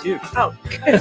[0.00, 0.20] That's you.
[0.34, 0.54] Oh,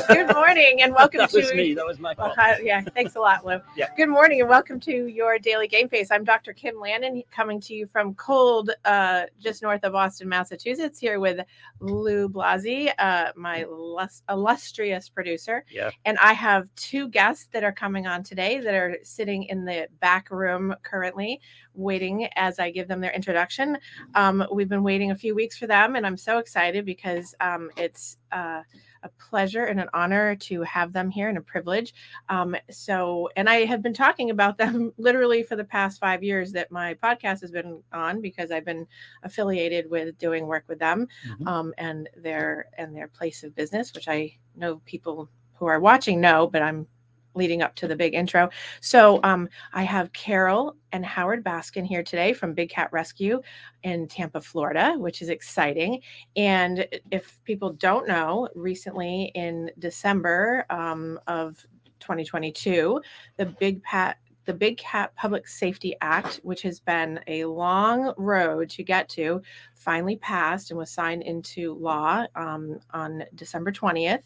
[0.09, 1.37] good morning and welcome that to.
[1.37, 1.73] was me.
[1.73, 2.33] That was my fault.
[2.61, 3.61] yeah, thanks a lot, Lou.
[3.77, 3.87] Yeah.
[3.95, 6.11] Good morning and welcome to your daily game face.
[6.11, 6.51] I'm Dr.
[6.51, 11.39] Kim Lannon coming to you from cold, uh, just north of Boston, Massachusetts, here with
[11.79, 15.63] Lou Blasi, uh, my lus- illustrious producer.
[15.71, 15.91] Yeah.
[16.03, 19.87] And I have two guests that are coming on today that are sitting in the
[20.01, 21.39] back room currently,
[21.73, 23.77] waiting as I give them their introduction.
[24.15, 27.71] Um, we've been waiting a few weeks for them, and I'm so excited because um,
[27.77, 28.63] it's uh,
[29.03, 31.93] a pleasure and an honor to have them here and a privilege.
[32.29, 36.51] Um, so, and I have been talking about them literally for the past five years
[36.53, 38.87] that my podcast has been on because I've been
[39.23, 41.47] affiliated with doing work with them Mhm.
[41.47, 46.19] um, and their and their place of business, which I know people who are watching
[46.21, 46.87] know, but I'm
[47.33, 48.49] leading up to the big intro.
[48.81, 53.41] So um, I have Carol and Howard Baskin here today from Big Cat Rescue
[53.83, 56.01] in Tampa, Florida, which is exciting.
[56.35, 61.65] And if people don't know, recently in December um, of
[61.99, 63.01] 2022,
[63.37, 64.17] the Big Pat
[64.49, 69.43] the Big Cat Public Safety Act, which has been a long road to get to,
[69.75, 74.23] finally passed and was signed into law um, on December 20th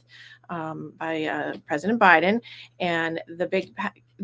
[0.50, 2.40] um, by uh, President Biden.
[2.80, 3.76] And the Big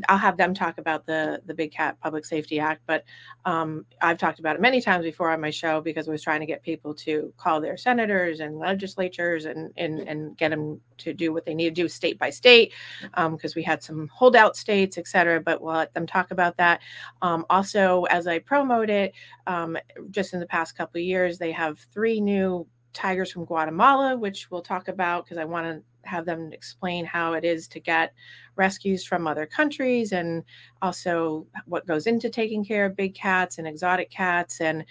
[0.07, 3.03] I'll have them talk about the the Big Cat Public Safety Act, but
[3.45, 6.41] um, I've talked about it many times before on my show because I was trying
[6.41, 11.13] to get people to call their senators and legislatures and and and get them to
[11.13, 12.73] do what they need to do state by state
[13.15, 15.39] because we had some holdout states, et cetera.
[15.39, 16.81] But we'll let them talk about that.
[17.21, 19.13] Um, also, as I promote it,
[19.47, 19.77] um,
[20.11, 24.49] just in the past couple of years, they have three new tigers from Guatemala, which
[24.51, 28.13] we'll talk about because I want to have them explain how it is to get
[28.55, 30.43] rescues from other countries and
[30.81, 34.61] also what goes into taking care of big cats and exotic cats.
[34.61, 34.85] And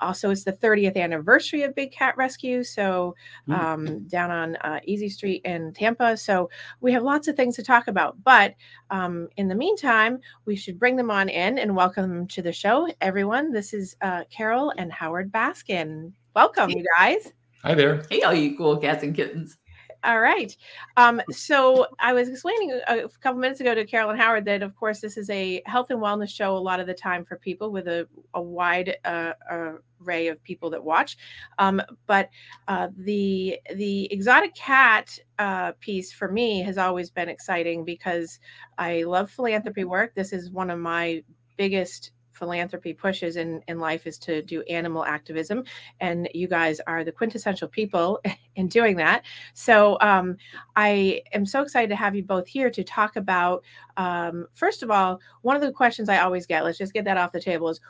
[0.00, 3.14] also it's the 30th anniversary of big cat rescue so
[3.48, 3.58] Mm.
[3.58, 6.16] um, down on uh, easy street in tampa.
[6.16, 6.50] So
[6.80, 8.54] we have lots of things to talk about but
[8.90, 12.52] um, in the meantime we should bring them on in and welcome them to the
[12.52, 12.88] show.
[13.00, 16.12] Everyone this is uh, carol and howard baskin.
[16.34, 17.32] Welcome you guys
[17.64, 18.04] Hi there.
[18.10, 19.56] Hey, all you cool cats and kittens.
[20.04, 20.54] all right.
[20.98, 24.62] Um, so I was explaining a, a couple minutes ago to Carol and Howard that,
[24.62, 27.38] of course, this is a health and wellness show a lot of the time for
[27.38, 31.16] people with a, a wide uh, array of people that watch.
[31.58, 32.28] Um, but
[32.68, 38.40] uh, the the exotic cat uh, piece for me has always been exciting because
[38.76, 40.14] I love philanthropy work.
[40.14, 41.24] This is one of my
[41.56, 45.64] biggest philanthropy pushes in, in life is to do animal activism
[46.00, 48.20] and you guys are the quintessential people
[48.56, 49.24] in doing that
[49.54, 50.36] so um,
[50.76, 53.64] I am so excited to have you both here to talk about.
[53.96, 57.16] Um, first of all, one of the questions I always get, let's just get that
[57.16, 57.80] off the table, is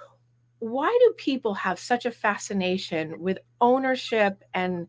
[0.58, 4.86] why do people have such a fascination with ownership and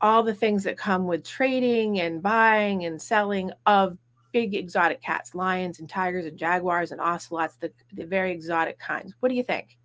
[0.00, 3.96] all the things that come with trading and buying and selling of
[4.36, 9.14] big exotic cats, lions and tigers and jaguars and ocelots, the, the very exotic kinds?
[9.20, 9.78] What do you think?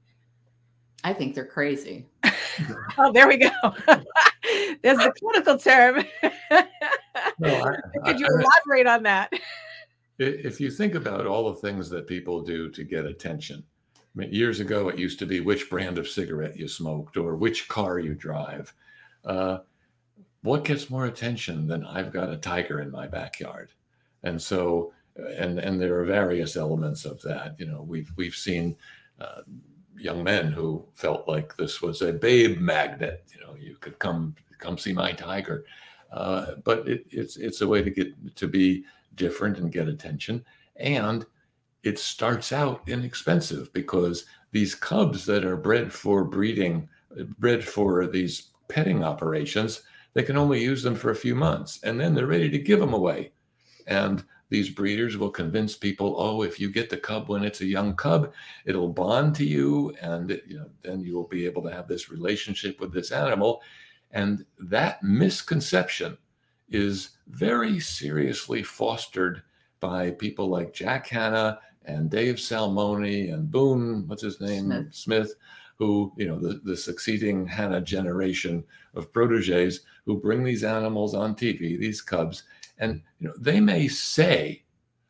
[1.05, 2.05] I think they're crazy.
[2.97, 3.49] Oh, there we go.
[4.83, 6.03] There's the clinical term.
[7.39, 9.31] No, I- Could you I- I- elaborate on that?
[10.19, 13.63] If you think about all the things that people do to get attention,
[13.95, 17.35] I mean, years ago it used to be which brand of cigarette you smoked or
[17.37, 18.73] which car you drive.
[19.23, 19.59] Uh,
[20.43, 23.71] what gets more attention than I've got a tiger in my backyard?
[24.23, 24.93] And so,
[25.37, 27.55] and and there are various elements of that.
[27.59, 28.75] You know, we've we've seen
[29.19, 29.41] uh,
[29.97, 33.23] young men who felt like this was a babe magnet.
[33.33, 35.65] You know, you could come come see my tiger,
[36.11, 40.43] uh, but it, it's it's a way to get to be different and get attention.
[40.77, 41.25] And
[41.83, 46.87] it starts out inexpensive because these cubs that are bred for breeding,
[47.39, 49.81] bred for these petting operations,
[50.13, 52.79] they can only use them for a few months and then they're ready to give
[52.79, 53.31] them away.
[53.87, 57.65] And these breeders will convince people, oh, if you get the cub when it's a
[57.65, 58.33] young cub,
[58.65, 62.11] it'll bond to you, and you know, then you will be able to have this
[62.11, 63.61] relationship with this animal.
[64.11, 66.17] And that misconception
[66.69, 69.41] is very seriously fostered
[69.79, 74.65] by people like Jack Hanna and Dave Salmoni and Boone, what's his name?
[74.65, 74.87] Smith.
[74.91, 75.35] Smith,
[75.77, 78.63] who, you know, the, the succeeding Hanna generation
[78.93, 82.43] of proteges who bring these animals on TV, these cubs,
[82.81, 84.63] and you know, they may say,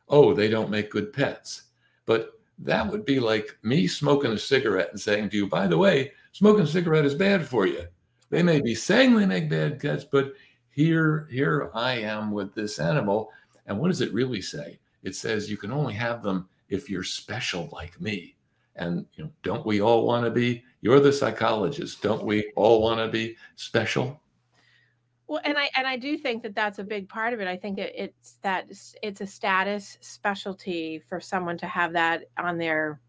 [0.08, 1.62] oh, they don't make good pets.
[2.06, 5.78] But that would be like me smoking a cigarette and saying to you, by the
[5.78, 7.86] way, smoking a cigarette is bad for you.
[8.30, 10.34] They may be saying they make bad pets, but
[10.70, 13.30] here, here I am with this animal.
[13.66, 14.78] And what does it really say?
[15.02, 18.36] It says you can only have them if you're special like me.
[18.76, 20.62] And you know, don't we all want to be?
[20.80, 22.02] You're the psychologist.
[22.02, 24.21] Don't we all want to be special?
[25.32, 27.48] Well, and I and I do think that that's a big part of it.
[27.48, 28.66] I think it, it's that
[29.02, 33.00] it's a status specialty for someone to have that on their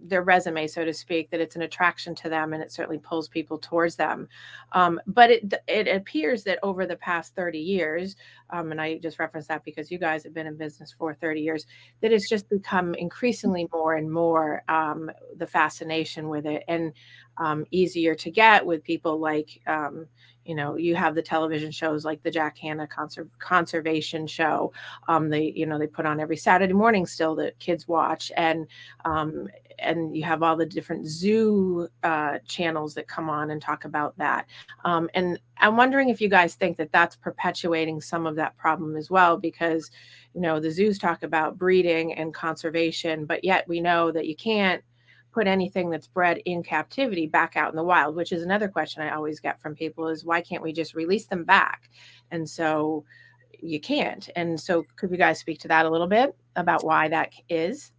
[0.00, 3.28] their resume, so to speak, that it's an attraction to them, and it certainly pulls
[3.28, 4.26] people towards them.
[4.72, 8.16] Um, but it it appears that over the past thirty years,
[8.50, 11.42] um, and I just reference that because you guys have been in business for thirty
[11.42, 11.64] years,
[12.00, 16.92] that it's just become increasingly more and more um, the fascination with it, and
[17.38, 20.06] um, easier to get with people like um,
[20.44, 24.72] you know you have the television shows like the jack hanna conser- conservation show
[25.08, 28.30] um, they you know they put on every saturday morning still that kids watch.
[28.36, 28.66] And
[29.04, 29.48] um,
[29.78, 34.16] and you have all the different zoo uh, channels that come on and talk about
[34.16, 34.46] that.
[34.84, 38.96] Um, and i'm wondering if you guys think that that's perpetuating some of that problem
[38.96, 39.90] as well because
[40.34, 44.36] you know the zoos talk about breeding and conservation but yet we know that you
[44.36, 44.82] can't
[45.36, 49.02] put anything that's bred in captivity back out in the wild, which is another question
[49.02, 51.90] I always get from people is why can't we just release them back?
[52.30, 53.04] And so
[53.60, 54.30] you can't.
[54.34, 57.92] And so could you guys speak to that a little bit about why that is?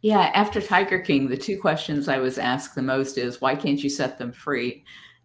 [0.00, 3.84] Yeah, after Tiger King, the two questions I was asked the most is why can't
[3.84, 4.82] you set them free?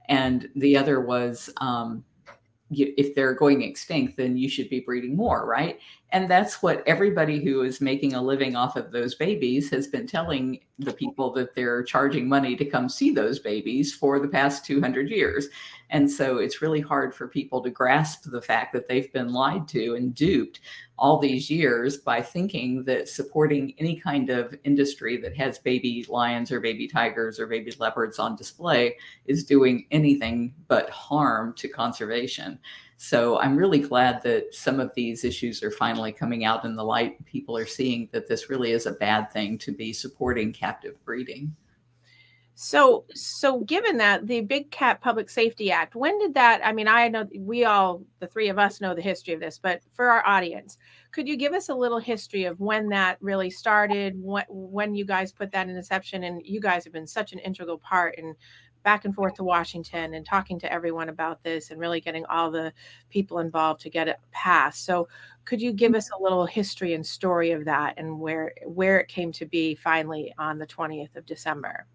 [0.10, 2.04] And the other was um,
[2.72, 5.80] if they're going extinct, then you should be breeding more, right?
[6.14, 10.06] And that's what everybody who is making a living off of those babies has been
[10.06, 14.64] telling the people that they're charging money to come see those babies for the past
[14.64, 15.48] 200 years.
[15.90, 19.68] And so it's really hard for people to grasp the fact that they've been lied
[19.70, 20.60] to and duped
[21.00, 26.52] all these years by thinking that supporting any kind of industry that has baby lions
[26.52, 28.96] or baby tigers or baby leopards on display
[29.26, 32.60] is doing anything but harm to conservation.
[33.04, 36.86] So I'm really glad that some of these issues are finally coming out in the
[36.86, 37.24] light.
[37.26, 41.54] People are seeing that this really is a bad thing to be supporting captive breeding.
[42.56, 46.62] So, so given that the Big Cat Public Safety Act, when did that?
[46.64, 49.60] I mean, I know we all, the three of us, know the history of this,
[49.60, 50.78] but for our audience,
[51.12, 54.14] could you give us a little history of when that really started?
[54.18, 57.40] When, when you guys put that in inception, and you guys have been such an
[57.40, 58.34] integral part in
[58.84, 62.52] back and forth to Washington and talking to everyone about this and really getting all
[62.52, 62.72] the
[63.10, 64.86] people involved to get it passed.
[64.86, 65.08] So
[65.46, 65.98] could you give mm-hmm.
[65.98, 69.76] us a little history and story of that and where where it came to be
[69.76, 71.88] finally on the 20th of December?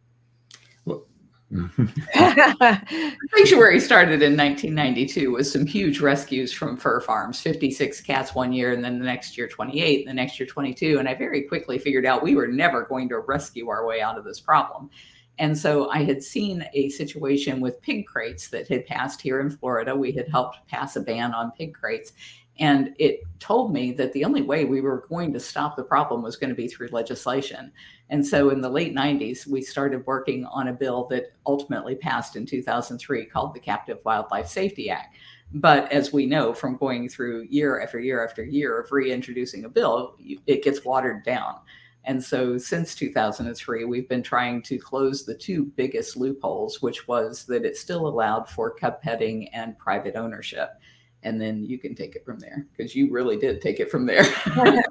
[0.85, 1.07] Well,
[2.15, 8.73] Sanctuary started in 1992 with some huge rescues from fur farms 56 cats one year,
[8.73, 10.99] and then the next year 28, and the next year 22.
[10.99, 14.19] And I very quickly figured out we were never going to rescue our way out
[14.19, 14.91] of this problem.
[15.39, 19.51] And so I had seen a situation with pig crates that had passed here in
[19.51, 19.95] Florida.
[19.95, 22.13] We had helped pass a ban on pig crates.
[22.61, 26.23] And it told me that the only way we were going to stop the problem
[26.23, 27.71] was going to be through legislation.
[28.11, 32.35] And so in the late 90s, we started working on a bill that ultimately passed
[32.35, 35.15] in 2003 called the Captive Wildlife Safety Act.
[35.53, 39.69] But as we know from going through year after year after year of reintroducing a
[39.69, 41.57] bill, it gets watered down.
[42.09, 47.45] And so since 2003, we've been trying to close the two biggest loopholes, which was
[47.45, 50.71] that it still allowed for cub petting and private ownership.
[51.23, 54.07] And then you can take it from there because you really did take it from
[54.07, 54.25] there.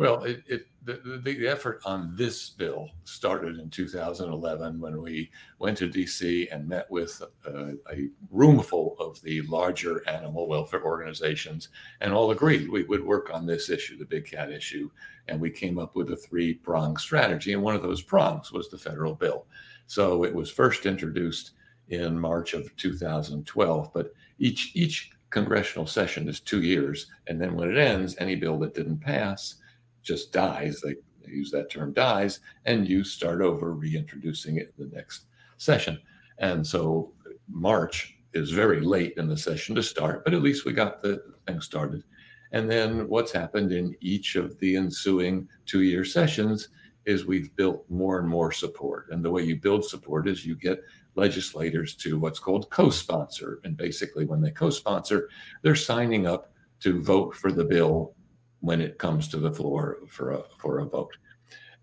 [0.00, 5.76] well, it, it the, the, effort on this bill started in 2011 when we went
[5.76, 11.68] to DC and met with uh, a roomful of the larger animal welfare organizations
[12.00, 14.90] and all agreed we would work on this issue, the big cat issue.
[15.28, 17.52] And we came up with a three prong strategy.
[17.52, 19.44] And one of those prongs was the federal bill.
[19.86, 21.50] So it was first introduced
[21.90, 27.08] in March of 2012, but each, each congressional session is two years.
[27.26, 29.56] And then when it ends, any bill that didn't pass
[30.02, 30.80] just dies.
[30.80, 35.26] They, they use that term dies, and you start over reintroducing it in the next
[35.56, 36.00] session.
[36.38, 37.12] And so
[37.48, 41.22] March is very late in the session to start, but at least we got the
[41.46, 42.04] thing started.
[42.52, 46.68] And then what's happened in each of the ensuing two year sessions
[47.06, 49.06] is we've built more and more support.
[49.10, 50.82] And the way you build support is you get
[51.14, 53.60] legislators to what's called co sponsor.
[53.64, 55.28] And basically, when they co sponsor,
[55.62, 58.14] they're signing up to vote for the bill
[58.60, 61.16] when it comes to the floor for a for a vote.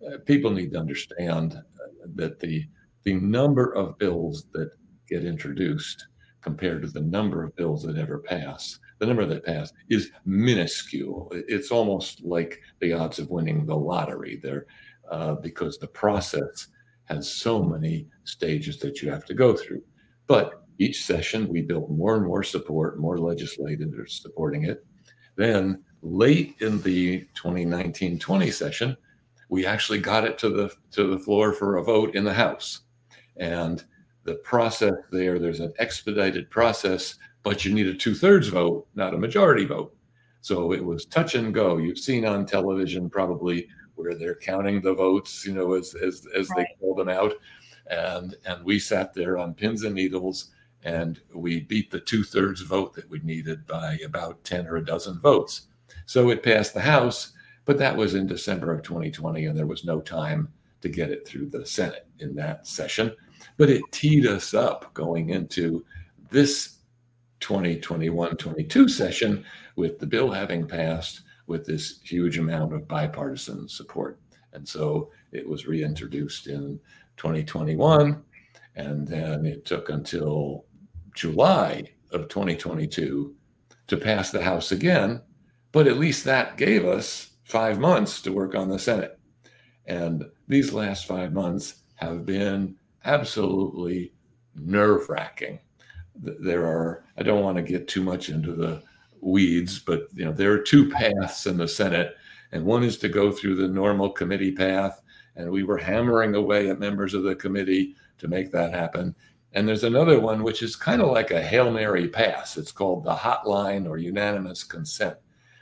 [0.05, 1.57] Uh, people need to understand
[2.15, 2.65] that the
[3.03, 4.71] the number of bills that
[5.07, 6.07] get introduced
[6.41, 11.31] compared to the number of bills that ever pass, the number that pass is minuscule.
[11.33, 14.65] It's almost like the odds of winning the lottery there,
[15.11, 16.67] uh, because the process
[17.05, 19.83] has so many stages that you have to go through.
[20.27, 24.85] But each session, we built more and more support, more legislators supporting it.
[25.35, 28.97] Then late in the 2019-20 session,
[29.49, 32.81] we actually got it to the to the floor for a vote in the House.
[33.37, 33.83] And
[34.23, 37.15] the process there, there's an expedited process
[37.47, 39.95] but you need a two thirds vote, not a majority vote.
[40.41, 41.77] So it was touch and go.
[41.77, 46.49] You've seen on television probably where they're counting the votes, you know, as as as
[46.49, 46.67] right.
[46.67, 47.31] they call them out,
[47.89, 50.51] and and we sat there on pins and needles,
[50.83, 54.85] and we beat the two thirds vote that we needed by about ten or a
[54.85, 55.67] dozen votes.
[56.07, 57.33] So it passed the House,
[57.65, 60.47] but that was in December of 2020, and there was no time
[60.81, 63.13] to get it through the Senate in that session.
[63.57, 65.85] But it teed us up going into
[66.31, 66.77] this
[67.41, 69.45] 2021 22 session
[69.75, 74.19] with the bill having passed with this huge amount of bipartisan support.
[74.53, 76.79] And so it was reintroduced in
[77.17, 78.23] 2021.
[78.75, 80.65] And then it took until
[81.13, 83.35] July of 2022
[83.87, 85.21] to pass the House again.
[85.71, 89.19] But at least that gave us five months to work on the Senate.
[89.85, 94.13] And these last five months have been absolutely
[94.55, 95.59] nerve wracking.
[96.15, 98.81] There are, I don't want to get too much into the
[99.21, 102.15] weeds, but you know, there are two paths in the Senate,
[102.51, 105.01] and one is to go through the normal committee path,
[105.35, 109.15] and we were hammering away at members of the committee to make that happen.
[109.53, 112.57] And there's another one which is kind of like a Hail Mary pass.
[112.57, 115.17] It's called the hotline or unanimous consent,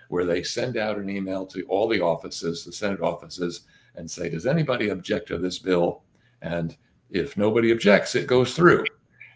[0.10, 3.62] where they send out an email to all the offices, the Senate offices,
[3.96, 6.04] and say, Does anybody object to this bill?
[6.42, 6.76] And
[7.10, 8.86] if nobody objects, it goes through.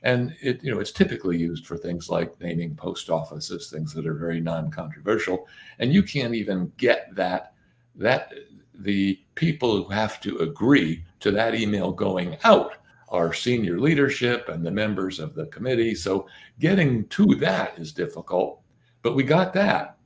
[0.04, 4.08] And it you know it's typically used for things like naming post offices things that
[4.08, 5.48] are very non-controversial.
[5.80, 7.54] And you can't even get that
[7.96, 8.34] that
[8.74, 12.76] the people who have to agree to that email going out
[13.10, 15.96] are senior leadership and the members of the committee.
[15.96, 16.28] So
[16.60, 18.60] getting to that is difficult
[19.02, 19.98] but we got that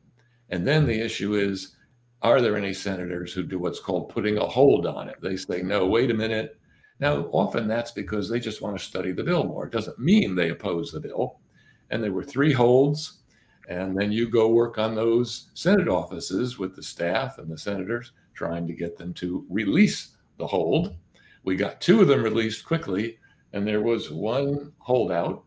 [0.53, 1.75] and then the issue is
[2.21, 5.61] are there any senators who do what's called putting a hold on it they say
[5.61, 6.57] no wait a minute
[6.99, 9.65] now, often that's because they just want to study the bill more.
[9.65, 11.39] It doesn't mean they oppose the bill.
[11.89, 13.23] And there were three holds.
[13.67, 18.11] And then you go work on those Senate offices with the staff and the senators,
[18.33, 20.95] trying to get them to release the hold.
[21.43, 23.17] We got two of them released quickly,
[23.53, 25.43] and there was one holdout.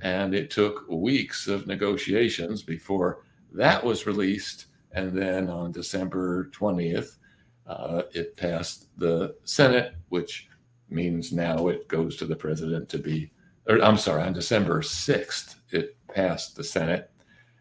[0.00, 4.66] And it took weeks of negotiations before that was released.
[4.92, 7.16] And then on December 20th,
[7.66, 10.48] uh, it passed the Senate, which
[10.88, 13.30] means now it goes to the president to be,
[13.68, 17.10] or I'm sorry, on December 6th, it passed the Senate.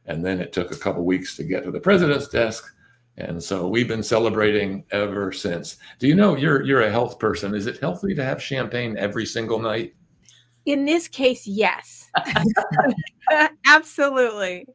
[0.05, 2.71] And then it took a couple weeks to get to the president's desk.
[3.17, 5.77] And so we've been celebrating ever since.
[5.99, 7.55] Do you know you're you're a health person?
[7.55, 9.95] Is it healthy to have champagne every single night?
[10.65, 12.09] In this case, yes.
[13.67, 14.65] Absolutely.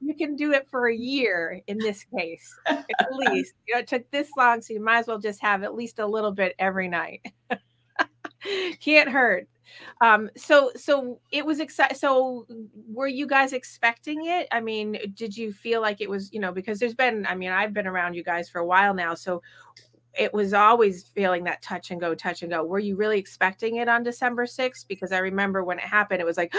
[0.00, 3.54] You can do it for a year in this case, at least.
[3.66, 5.98] You know, it took this long, so you might as well just have at least
[5.98, 7.22] a little bit every night.
[8.80, 9.48] Can't hurt.
[10.00, 11.96] Um, so so it was exciting.
[11.96, 12.46] So
[12.90, 14.48] were you guys expecting it?
[14.50, 17.50] I mean, did you feel like it was, you know, because there's been, I mean,
[17.50, 19.14] I've been around you guys for a while now.
[19.14, 19.42] So
[20.18, 22.64] it was always feeling that touch and go, touch and go.
[22.64, 24.86] Were you really expecting it on December 6th?
[24.88, 26.52] Because I remember when it happened, it was like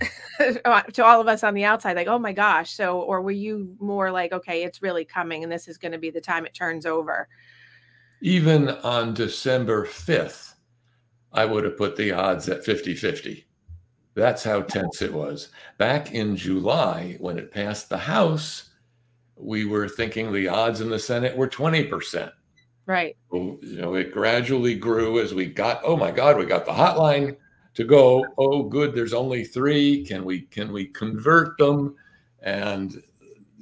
[0.64, 2.72] uh, to all of us on the outside, like, oh my gosh.
[2.72, 5.98] So, or were you more like, okay, it's really coming and this is going to
[5.98, 7.28] be the time it turns over?
[8.20, 10.54] Even on December 5th,
[11.32, 13.46] I would have put the odds at 50 50.
[14.14, 15.48] That's how tense it was.
[15.78, 18.70] Back in July, when it passed the House,
[19.36, 22.30] we were thinking the odds in the Senate were 20%.
[22.86, 23.16] Right.
[23.32, 27.36] you know, it gradually grew as we got, oh my God, we got the hotline
[27.74, 30.04] to go, oh good, there's only three.
[30.04, 31.94] Can we can we convert them?
[32.42, 33.02] And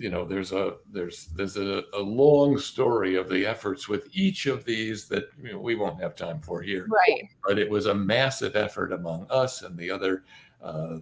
[0.00, 4.46] you know there's a there's there's a, a, long story of the efforts with each
[4.46, 7.84] of these that you know, we won't have time for here right but it was
[7.84, 10.24] a massive effort among us and the other
[10.62, 10.96] uh,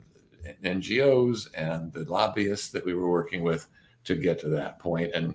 [0.64, 3.68] ngos and the lobbyists that we were working with
[4.02, 5.32] to get to that point and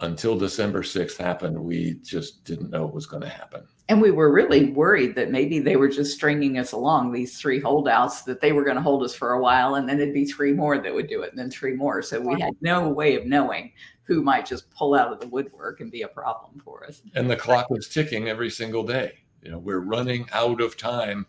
[0.00, 3.66] until december 6th happened we just didn't know it was going to happen.
[3.90, 7.58] And we were really worried that maybe they were just stringing us along these three
[7.58, 10.26] holdouts that they were going to hold us for a while and then it'd be
[10.26, 12.02] three more that would do it and then three more.
[12.02, 15.80] So we had no way of knowing who might just pull out of the woodwork
[15.80, 17.00] and be a problem for us.
[17.14, 19.12] And the clock was ticking every single day.
[19.42, 21.26] You know we're running out of time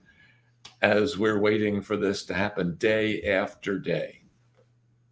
[0.81, 4.21] as we're waiting for this to happen day after day.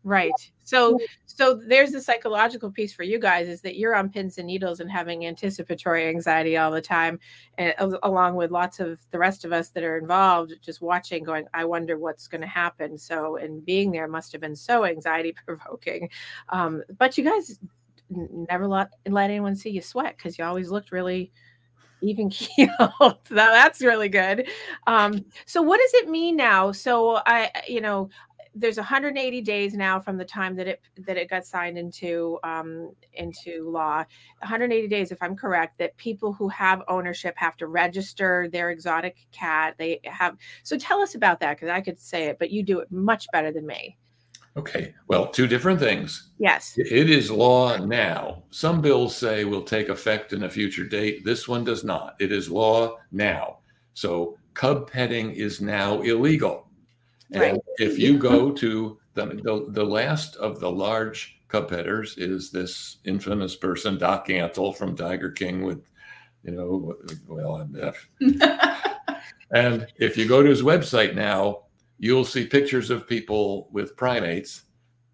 [0.04, 0.52] Right.
[0.68, 4.48] So so there's the psychological piece for you guys is that you're on pins and
[4.48, 7.20] needles and having anticipatory anxiety all the time
[7.58, 11.46] and along with lots of the rest of us that are involved just watching going
[11.54, 12.98] I wonder what's going to happen.
[12.98, 16.10] So and being there must have been so anxiety provoking.
[16.50, 17.60] Um, but you guys
[18.10, 21.32] never let let anyone see you sweat cuz you always looked really
[22.02, 23.18] even keeled.
[23.30, 24.48] that's really good.
[24.86, 26.72] Um, so what does it mean now?
[26.72, 28.10] So I, you know,
[28.60, 32.92] there's 180 days now from the time that it that it got signed into um,
[33.14, 33.98] into law.
[34.40, 39.18] 180 days, if I'm correct, that people who have ownership have to register their exotic
[39.32, 39.76] cat.
[39.78, 40.38] They have.
[40.64, 43.28] So tell us about that because I could say it, but you do it much
[43.32, 43.98] better than me.
[44.58, 44.96] Okay.
[45.08, 46.32] Well, two different things.
[46.40, 46.74] Yes.
[46.78, 48.44] It is law now.
[48.50, 51.24] Some bills say will take effect in a future date.
[51.24, 52.16] This one does not.
[52.20, 53.60] It is law now.
[53.94, 56.67] So cub petting is now illegal.
[57.32, 57.60] And Right.
[57.78, 62.98] if you go to the, the, the last of the large cub petters is this
[63.06, 65.84] infamous person, Doc Antle from Tiger King with,
[66.44, 66.96] you know,
[67.28, 68.10] well, I'm deaf.
[69.52, 71.64] And if you go to his website now,
[72.00, 74.64] you'll see pictures of people with primates,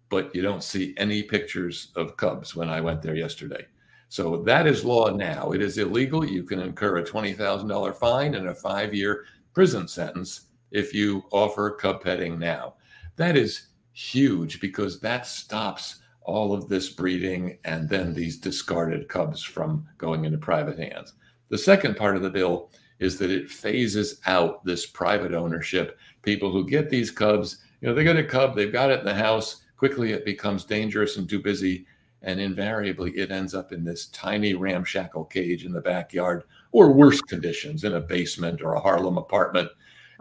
[0.08, 3.66] but you don't see any pictures of cubs when I went there yesterday.
[4.08, 5.52] So that is law now.
[5.52, 6.24] It is illegal.
[6.24, 10.43] You can incur a $20,000 fine and a five year prison sentence
[10.74, 12.74] if you offer cub petting now.
[13.16, 19.42] That is huge because that stops all of this breeding and then these discarded cubs
[19.42, 21.12] from going into private hands.
[21.48, 25.98] The second part of the bill is that it phases out this private ownership.
[26.22, 29.06] People who get these cubs, you know, they get a cub, they've got it in
[29.06, 29.62] the house.
[29.76, 31.86] Quickly, it becomes dangerous and too busy.
[32.22, 37.20] And invariably, it ends up in this tiny ramshackle cage in the backyard or worse
[37.20, 39.68] conditions in a basement or a Harlem apartment.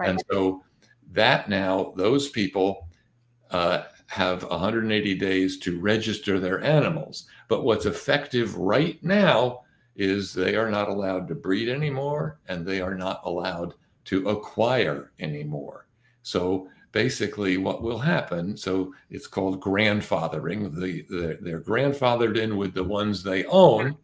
[0.04, 0.10] Right.
[0.12, 0.64] And so,
[1.14, 2.88] that now, those people
[3.52, 7.26] uh, have 180 days to register their animals.
[7.48, 9.62] But what's effective right now
[9.96, 15.12] is they are not allowed to breed anymore and they are not allowed to acquire
[15.20, 15.88] anymore.
[16.24, 18.58] So basically, what will happen?
[18.58, 20.74] So it's called grandfathering.
[20.76, 23.96] The, the, they're grandfathered in with the ones they own.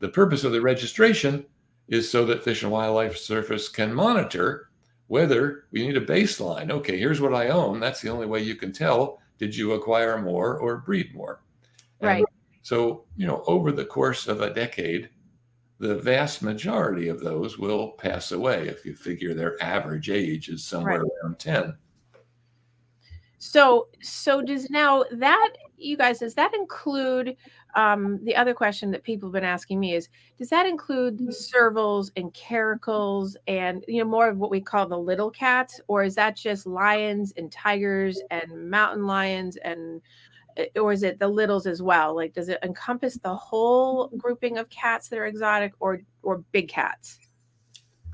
[0.00, 1.46] The purpose of the registration
[1.88, 4.70] is so that Fish and Wildlife Service can monitor
[5.12, 6.70] whether we need a baseline.
[6.70, 7.78] Okay, here's what I own.
[7.78, 11.42] That's the only way you can tell did you acquire more or breed more?
[12.00, 12.24] And Right.
[12.62, 15.10] so, you know, over the course of a decade,
[15.78, 20.64] the vast majority of those will pass away if you figure their average age is
[20.64, 21.76] somewhere around 10.
[23.36, 27.36] So, so does now that you guys does that include
[27.74, 30.08] um, the other question that people have been asking me is
[30.38, 34.98] does that include servals and caracals and you know more of what we call the
[34.98, 35.80] little cats?
[35.88, 40.00] Or is that just lions and tigers and mountain lions and
[40.58, 42.14] uh, or is it the littles as well?
[42.14, 46.68] Like does it encompass the whole grouping of cats that are exotic or or big
[46.68, 47.18] cats?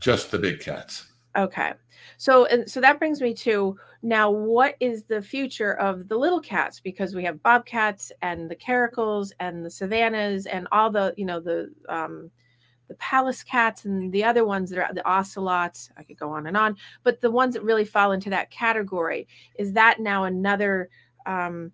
[0.01, 1.13] Just the big cats.
[1.39, 1.73] Okay.
[2.17, 6.41] So and so that brings me to now what is the future of the little
[6.41, 11.25] cats because we have bobcats and the caracals and the savannas and all the you
[11.25, 12.31] know the um
[12.89, 16.47] the Pallas cats and the other ones that are the ocelots i could go on
[16.47, 20.89] and on but the ones that really fall into that category is that now another
[21.27, 21.71] um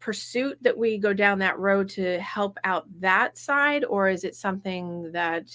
[0.00, 4.36] pursuit that we go down that road to help out that side or is it
[4.36, 5.50] something that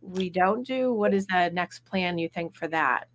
[0.00, 3.08] we don't do what is the next plan you think for that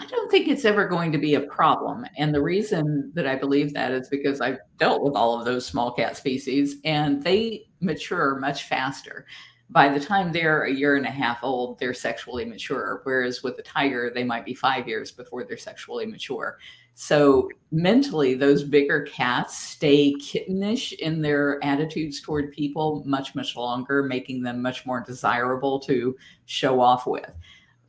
[0.00, 2.06] I don't think it's ever going to be a problem.
[2.16, 5.66] And the reason that I believe that is because I've dealt with all of those
[5.66, 9.26] small cat species and they mature much faster.
[9.68, 13.02] By the time they're a year and a half old, they're sexually mature.
[13.04, 16.56] Whereas with a tiger, they might be five years before they're sexually mature.
[16.94, 24.02] So mentally, those bigger cats stay kittenish in their attitudes toward people much, much longer,
[24.02, 27.30] making them much more desirable to show off with.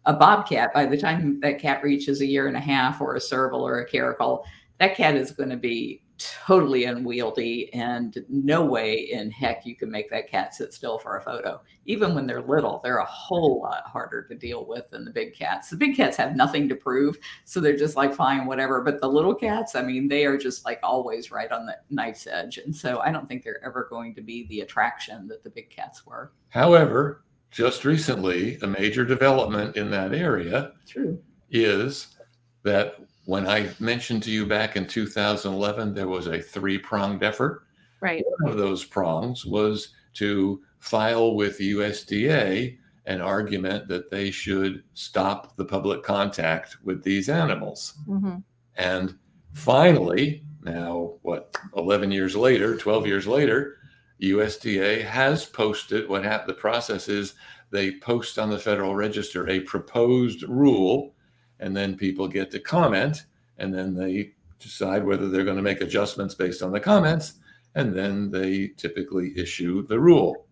[0.05, 3.21] A bobcat by the time that cat reaches a year and a half or a
[3.21, 4.45] serval or a caracal
[4.81, 6.01] that cat is going to be
[6.45, 11.17] totally unwieldy and no way in heck you can make that cat sit still for
[11.17, 11.61] a photo.
[11.85, 15.33] Even when they're little they're a whole lot harder to deal with than the big
[15.33, 15.69] cats.
[15.69, 19.07] The big cats have nothing to prove so they're just like fine whatever but the
[19.07, 22.75] little cats i mean they are just like always right on the knife's edge and
[22.75, 26.05] so i don't think they're ever going to be the attraction that the big cats
[26.05, 26.31] were.
[26.49, 31.21] However, just recently, a major development in that area true.
[31.49, 32.15] is
[32.63, 37.63] that when I mentioned to you back in 2011, there was a three pronged effort.
[37.99, 44.83] right One of those prongs was to file with USDA an argument that they should
[44.93, 47.95] stop the public contact with these animals.
[48.05, 48.37] hmm
[48.75, 49.17] And
[49.53, 53.77] finally, now what, 11 years later, 12 years later,
[54.21, 56.49] USDA has posted what happened.
[56.49, 57.33] The process is
[57.71, 61.15] they post on the Federal Register a proposed rule,
[61.61, 63.25] and then people get to comment,
[63.57, 67.35] and then they decide whether they're going to make adjustments based on the comments,
[67.75, 70.45] and then they typically issue the rule.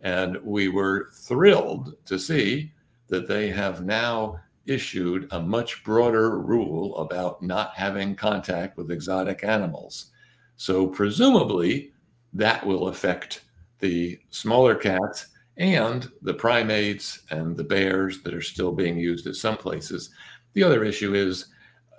[0.00, 2.72] And we were thrilled to see
[3.08, 9.44] that they have now issued a much broader rule about not having contact with exotic
[9.44, 10.06] animals.
[10.56, 11.92] So, presumably,
[12.32, 13.42] that will affect
[13.80, 19.36] the smaller cats and the primates and the bears that are still being used at
[19.36, 20.10] some places.
[20.54, 21.46] The other issue is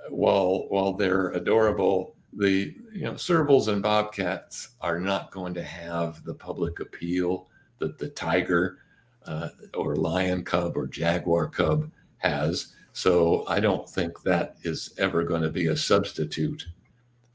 [0.10, 6.24] while while they're adorable, the you know servals and bobcats are not going to have
[6.24, 7.48] the public appeal
[7.80, 8.80] that the tiger
[9.26, 12.74] uh, or lion cub or jaguar cub has.
[12.94, 16.68] So I don't think that is ever going to be a substitute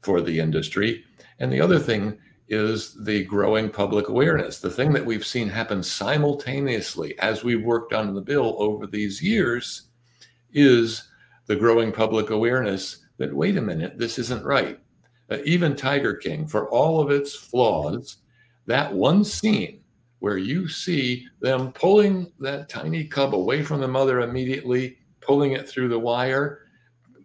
[0.01, 1.03] for the industry.
[1.39, 4.59] And the other thing is the growing public awareness.
[4.59, 9.21] The thing that we've seen happen simultaneously as we've worked on the bill over these
[9.21, 9.83] years
[10.51, 11.08] is
[11.49, 14.79] the growing public awareness that, wait a minute, this isn't right.
[15.31, 18.17] Uh, even Tiger King, for all of its flaws,
[18.67, 19.81] that one scene
[20.19, 25.67] where you see them pulling that tiny cub away from the mother immediately, pulling it
[25.67, 26.67] through the wire,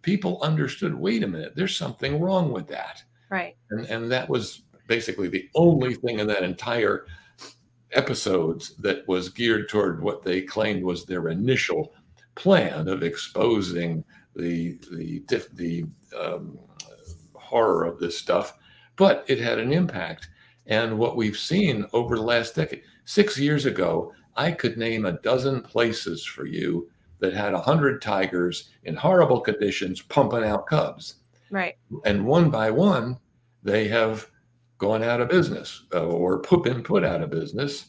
[0.01, 3.03] people understood wait a minute, there's something wrong with that.
[3.29, 3.57] Right.
[3.71, 7.07] And, and that was basically the only thing in that entire
[7.93, 11.93] episodes that was geared toward what they claimed was their initial
[12.35, 14.05] plan of exposing
[14.37, 15.23] the the
[15.55, 15.85] the
[16.19, 16.59] um,
[17.35, 18.55] horror of this stuff.
[18.97, 20.29] But it had an impact,
[20.67, 22.83] and what we've seen over the last decade.
[23.05, 26.89] Six years ago, I could name a dozen places for you
[27.21, 31.17] that had a hundred tigers in horrible conditions pumping out cubs.
[31.51, 31.77] Right.
[32.05, 33.19] And one by one,
[33.63, 34.29] they have
[34.79, 37.87] gone out of business uh, or put, been put out of business.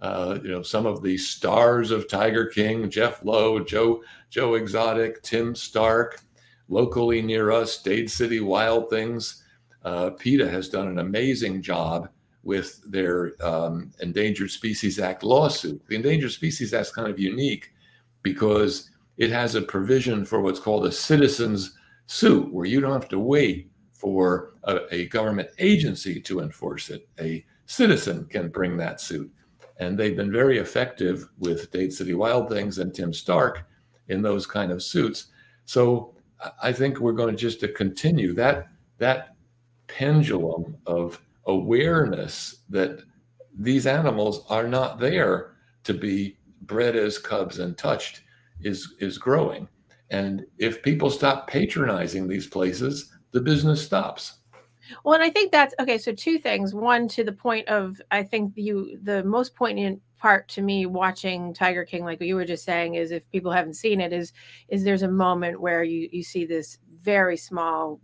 [0.00, 5.22] Uh, you know, some of the stars of Tiger King, Jeff Lowe, Joe Joe Exotic,
[5.22, 6.20] Tim Stark,
[6.68, 9.42] locally near us, Dade City Wild Things.
[9.84, 12.08] Uh, PETA has done an amazing job
[12.42, 15.82] with their um, Endangered Species Act lawsuit.
[15.88, 17.72] The Endangered Species Act is kind of unique
[18.22, 23.08] because it has a provision for what's called a citizen's suit, where you don't have
[23.08, 27.08] to wait for a, a, government agency to enforce it.
[27.18, 29.32] A citizen can bring that suit.
[29.78, 33.64] And they've been very effective with Dade City Wild Things and Tim Stark
[34.08, 35.26] in those kind of suits.
[35.64, 36.14] So
[36.62, 39.36] I think we're going to just to continue that that
[39.88, 43.02] pendulum of awareness that
[43.58, 45.52] these animals are not there
[45.84, 48.22] to be bred as cubs and touched
[48.60, 49.68] is is growing.
[50.10, 54.38] And if people stop patronizing these places, the business stops.
[55.04, 55.98] Well, and I think that's okay.
[55.98, 56.74] So two things.
[56.74, 61.52] One, to the point of, I think you the most poignant part to me watching
[61.52, 64.32] Tiger King, like you were just saying, is if people haven't seen it, is
[64.68, 68.00] is there's a moment where you you see this very small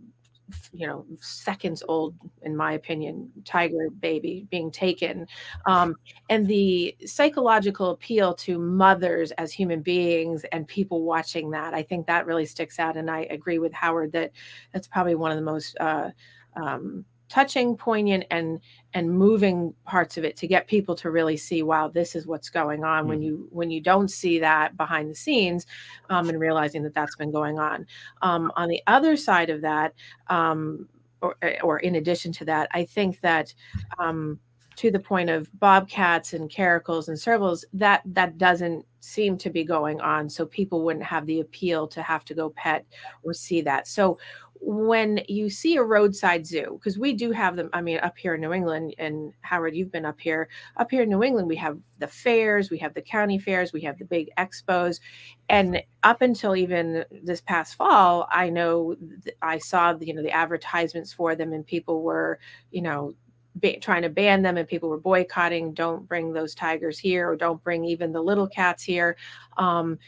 [0.71, 5.25] you know seconds old in my opinion tiger baby being taken
[5.65, 5.95] um,
[6.29, 12.05] and the psychological appeal to mothers as human beings and people watching that i think
[12.05, 14.31] that really sticks out and i agree with howard that
[14.73, 16.09] that's probably one of the most uh,
[16.55, 18.59] um, touching poignant and
[18.93, 22.49] and moving parts of it to get people to really see wow this is what's
[22.49, 23.09] going on mm-hmm.
[23.09, 25.65] when you when you don't see that behind the scenes
[26.11, 27.87] um, and realizing that that's been going on
[28.21, 29.93] um, on the other side of that
[30.27, 30.87] um,
[31.21, 33.51] or, or in addition to that i think that
[33.97, 34.39] um,
[34.75, 39.63] to the point of bobcats and caracals and servals that that doesn't seem to be
[39.63, 42.85] going on so people wouldn't have the appeal to have to go pet
[43.23, 44.17] or see that so
[44.65, 48.35] when you see a roadside zoo, because we do have them, I mean, up here
[48.35, 50.47] in New England, and Howard, you've been up here.
[50.77, 53.81] Up here in New England, we have the fairs, we have the county fairs, we
[53.81, 55.01] have the big expos.
[55.49, 58.95] And up until even this past fall, I know
[59.41, 62.39] I saw the, you know, the advertisements for them, and people were,
[62.71, 63.15] you know,
[63.55, 67.35] Ba- trying to ban them and people were boycotting don't bring those tigers here or
[67.35, 69.15] don't bring even the little cats here
[69.57, 69.99] um,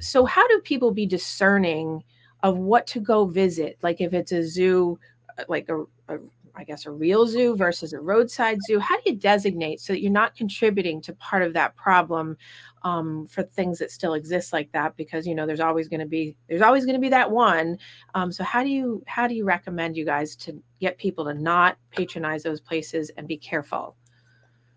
[0.00, 2.04] so how do people be discerning
[2.42, 3.78] of what to go visit.
[3.82, 4.98] Like if it's a zoo,
[5.38, 5.82] uh, like a,
[6.12, 6.18] a
[6.56, 8.78] I guess a real zoo versus a roadside zoo.
[8.80, 12.36] How do you designate so that you're not contributing to part of that problem
[12.82, 14.96] um, for things that still exist like that?
[14.96, 17.78] Because you know there's always going to be there's always going to be that one.
[18.14, 21.34] Um, so how do you how do you recommend you guys to get people to
[21.34, 23.96] not patronize those places and be careful?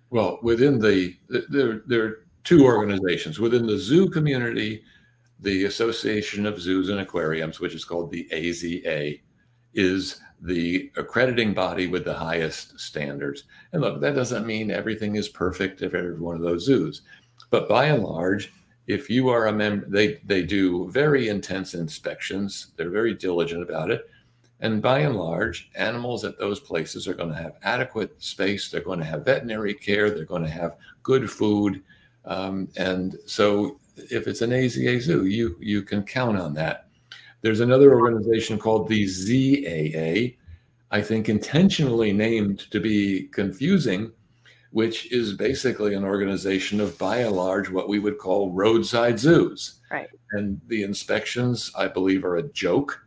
[0.09, 1.15] Well, within the
[1.49, 4.83] there there are two organizations within the zoo community
[5.43, 9.21] the Association of Zoos and Aquariums, which is called the AZA,
[9.73, 13.43] is the accrediting body with the highest standards.
[13.71, 17.01] And look, that doesn't mean everything is perfect at every one of those zoos.
[17.53, 18.51] But by and large,
[18.87, 22.71] if you are a member, they, they do very intense inspections.
[22.77, 24.09] They're very diligent about it.
[24.61, 28.71] And by and large, animals at those places are going to have adequate space.
[28.71, 30.09] They're going to have veterinary care.
[30.09, 31.83] They're going to have good food.
[32.25, 36.87] Um, and so if it's an AZA zoo, you you can count on that.
[37.41, 40.37] There's another organization called the ZAA,
[40.89, 44.11] I think intentionally named to be confusing,
[44.73, 49.79] which is basically an organization of by and large what we would call roadside zoos.
[49.91, 50.09] Right.
[50.31, 52.99] And the inspections, I believe, are a joke.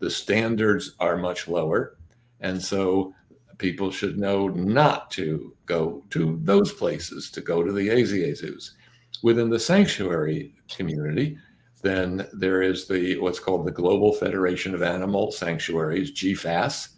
[0.00, 1.96] The standards are much lower.
[2.40, 3.14] And so
[3.56, 8.74] people should know not to go to those places, to go to the AZA zoos.
[9.22, 11.38] Within the sanctuary community,
[11.80, 16.88] then there is the what's called the Global Federation of Animal Sanctuaries, GFAS.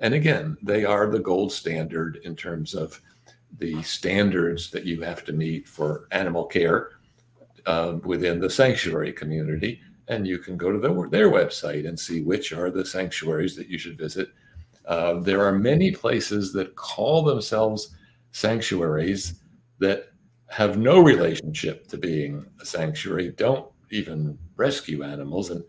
[0.00, 3.00] And again, they are the gold standard in terms of
[3.58, 6.90] the standards that you have to meet for animal care
[7.66, 9.80] uh, within the sanctuary community.
[10.08, 13.68] And you can go to the, their website and see which are the sanctuaries that
[13.68, 14.30] you should visit
[14.90, 17.94] uh, there are many places that call themselves
[18.32, 19.40] sanctuaries
[19.78, 20.08] that
[20.48, 25.62] have no relationship to being a sanctuary, don't even rescue animals, and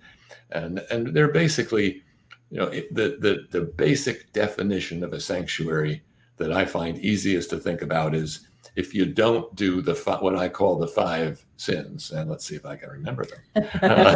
[0.52, 2.02] and and they're basically,
[2.50, 6.04] you know, the the the basic definition of a sanctuary
[6.42, 10.50] that I find easiest to think about is if you don't do the what I
[10.50, 13.68] call the five sins, and let's see if I can remember them.
[13.84, 14.16] uh,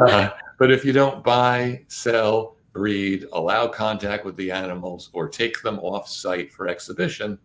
[0.00, 5.62] uh, but if you don't buy, sell, breed, allow contact with the animals, or take
[5.62, 7.38] them off site for exhibition,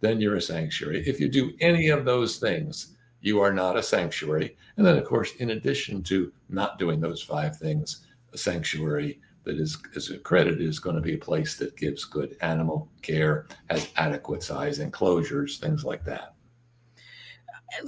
[0.00, 1.06] then you're a sanctuary.
[1.06, 4.56] If you do any of those things, you are not a sanctuary.
[4.76, 9.20] And then, of course, in addition to not doing those five things, a sanctuary
[9.50, 13.46] that is, is accredited is going to be a place that gives good animal care,
[13.68, 16.34] has adequate size enclosures, things like that.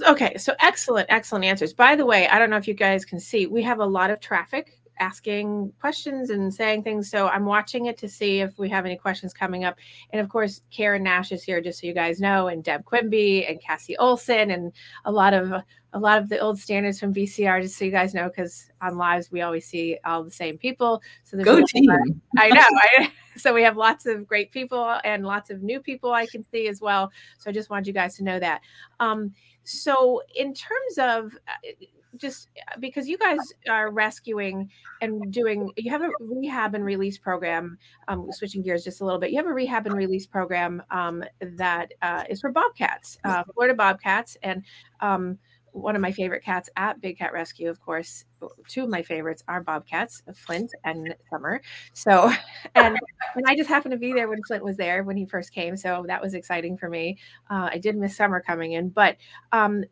[0.07, 1.73] Okay, so excellent, excellent answers.
[1.73, 4.09] By the way, I don't know if you guys can see, we have a lot
[4.09, 7.09] of traffic asking questions and saying things.
[7.09, 9.77] So I'm watching it to see if we have any questions coming up.
[10.11, 13.45] And of course, Karen Nash is here, just so you guys know, and Deb Quimby
[13.45, 14.71] and Cassie Olson, and
[15.05, 15.63] a lot of
[15.95, 18.97] a lot of the old standards from BCR, just so you guys know, because on
[18.97, 21.01] lives we always see all the same people.
[21.23, 21.89] So there's go team.
[22.37, 22.61] I know.
[22.61, 26.43] I, so we have lots of great people and lots of new people I can
[26.43, 27.11] see as well.
[27.37, 28.61] So I just wanted you guys to know that.
[28.99, 31.85] Um, so in terms of uh,
[32.17, 34.69] just uh, because you guys are rescuing
[35.01, 39.19] and doing you have a rehab and release program um, switching gears just a little
[39.19, 43.43] bit you have a rehab and release program um, that uh, is for bobcats uh,
[43.53, 44.63] florida bobcats and
[45.01, 45.37] um,
[45.73, 48.25] one of my favorite cats at big cat rescue of course
[48.67, 51.61] two of my favorites are bobcats flint and summer.
[51.93, 52.31] So
[52.75, 52.97] and
[53.35, 55.75] and i just happened to be there when flint was there when he first came
[55.75, 57.17] so that was exciting for me.
[57.49, 59.17] Uh, i did miss summer coming in but
[59.51, 59.83] um,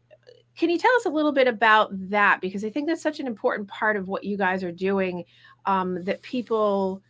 [0.58, 2.42] can you tell us a little bit about that?
[2.42, 5.24] Because I think that's such an important part of what you guys are doing.
[5.66, 7.02] Um, that people,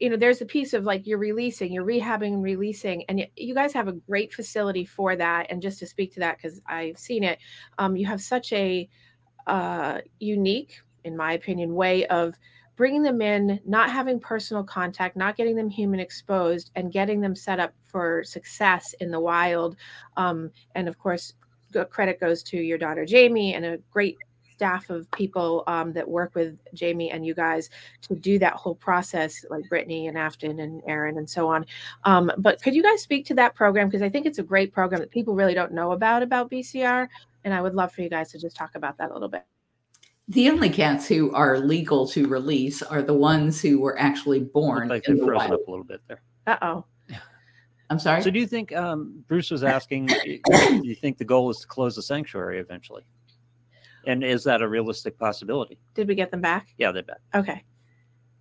[0.00, 3.54] you know, there's a piece of like you're releasing, you're rehabbing and releasing, and you
[3.54, 5.46] guys have a great facility for that.
[5.50, 7.38] And just to speak to that, because I've seen it,
[7.78, 8.88] um, you have such a
[9.46, 12.34] uh, unique, in my opinion, way of
[12.76, 17.34] bringing them in, not having personal contact, not getting them human exposed, and getting them
[17.34, 19.76] set up for success in the wild.
[20.16, 21.32] Um, and of course,
[21.84, 24.16] credit goes to your daughter Jamie and a great
[24.56, 27.68] staff of people um, that work with Jamie and you guys
[28.00, 31.66] to do that whole process, like Brittany and Afton and Aaron and so on.
[32.04, 33.88] Um, but could you guys speak to that program?
[33.88, 37.06] Because I think it's a great program that people really don't know about about BCR,
[37.44, 39.44] and I would love for you guys to just talk about that a little bit.
[40.28, 44.88] The only cats who are legal to release are the ones who were actually born.
[44.88, 46.22] Like they're frozen up a little bit there.
[46.46, 46.84] Uh oh.
[47.90, 48.22] I'm sorry.
[48.22, 50.06] So do you think um, Bruce was asking?
[50.06, 53.04] do you think the goal is to close the sanctuary eventually?
[54.06, 55.78] And is that a realistic possibility?
[55.94, 56.68] Did we get them back?
[56.78, 57.20] Yeah, they're back.
[57.34, 57.64] Okay.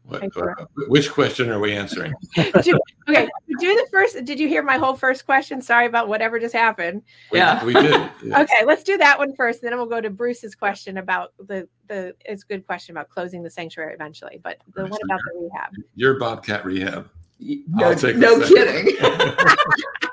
[0.07, 2.13] What, uh, which question are we answering?
[2.35, 2.79] do,
[3.09, 3.27] okay,
[3.59, 4.23] do the first.
[4.23, 5.61] Did you hear my whole first question?
[5.61, 7.01] Sorry about whatever just happened.
[7.31, 7.91] We, yeah, we did.
[8.23, 8.41] Yeah.
[8.41, 9.63] Okay, let's do that one first.
[9.63, 12.13] and Then we'll go to Bruce's question about the the.
[12.23, 15.71] It's a good question about closing the sanctuary eventually, but the one about the rehab.
[15.95, 17.09] Your Bobcat rehab.
[17.39, 18.97] No, no kidding.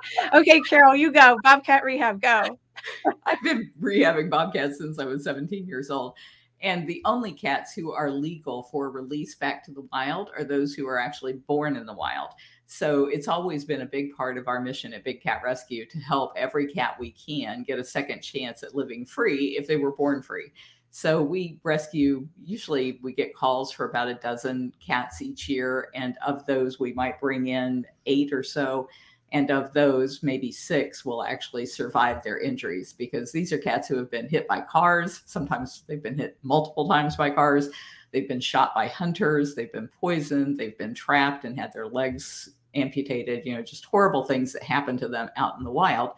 [0.34, 1.38] okay, Carol, you go.
[1.42, 2.58] Bobcat rehab, go.
[3.26, 6.14] I've been rehabbing bobcats since I was 17 years old.
[6.62, 10.74] And the only cats who are legal for release back to the wild are those
[10.74, 12.30] who are actually born in the wild.
[12.66, 15.98] So it's always been a big part of our mission at Big Cat Rescue to
[15.98, 19.92] help every cat we can get a second chance at living free if they were
[19.92, 20.52] born free.
[20.94, 25.88] So we rescue, usually we get calls for about a dozen cats each year.
[25.94, 28.90] And of those, we might bring in eight or so.
[29.32, 33.96] And of those, maybe six will actually survive their injuries because these are cats who
[33.96, 35.22] have been hit by cars.
[35.24, 37.70] Sometimes they've been hit multiple times by cars.
[38.10, 39.54] They've been shot by hunters.
[39.54, 40.58] They've been poisoned.
[40.58, 44.98] They've been trapped and had their legs amputated, you know, just horrible things that happen
[44.98, 46.10] to them out in the wild.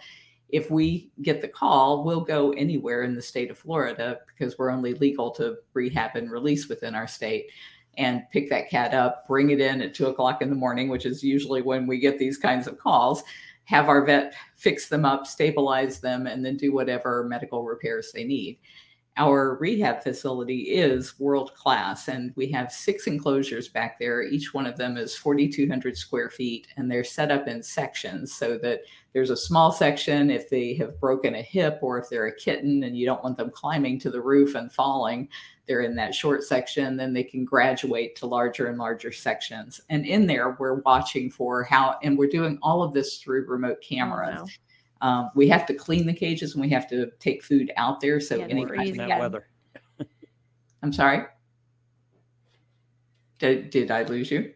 [0.49, 4.71] If we get the call, we'll go anywhere in the state of Florida because we're
[4.71, 7.47] only legal to rehab and release within our state
[7.97, 11.07] and pick that cat up, bring it in at two o'clock in the morning, which
[11.07, 13.23] is usually when we get these kinds of calls,
[13.65, 18.25] have our vet fix them up, stabilize them, and then do whatever medical repairs they
[18.25, 18.59] need
[19.17, 24.23] our rehab facility is world class and we have six enclosures back there.
[24.23, 28.59] Each one of them is 4200 square feet and they're set up in sections so
[28.59, 28.81] that
[29.13, 32.83] there's a small section if they have broken a hip or if they're a kitten
[32.83, 35.29] and you don't want them climbing to the roof and falling
[35.67, 36.97] they're in that short section.
[36.97, 39.81] Then they can graduate to larger and larger sections.
[39.89, 43.79] And in there we're watching for how and we're doing all of this through remote
[43.79, 44.37] oh, cameras.
[44.39, 44.49] Oh, wow.
[45.05, 48.21] Um, we have to clean the cages and we have to take food out there.
[48.21, 49.47] So Yeah, any we're kind of, weather.
[50.83, 51.27] I'm sorry.
[53.39, 54.55] Did, did I lose you?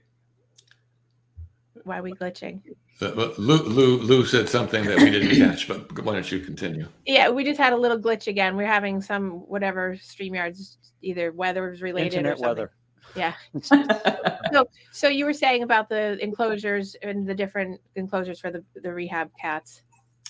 [1.85, 2.63] Why are we glitching?
[3.03, 6.41] Uh, but Lou, Lou, Lou said something that we didn't catch, but why don't you
[6.41, 6.89] continue?
[7.05, 8.57] Yeah, we just had a little glitch again.
[8.57, 12.49] We're having some whatever StreamYards either weather was related or Internet something.
[12.49, 12.71] weather.
[13.15, 13.35] Yeah.
[14.53, 18.93] so, So you were saying about the enclosures and the different enclosures for the, the
[18.93, 19.83] rehab cats.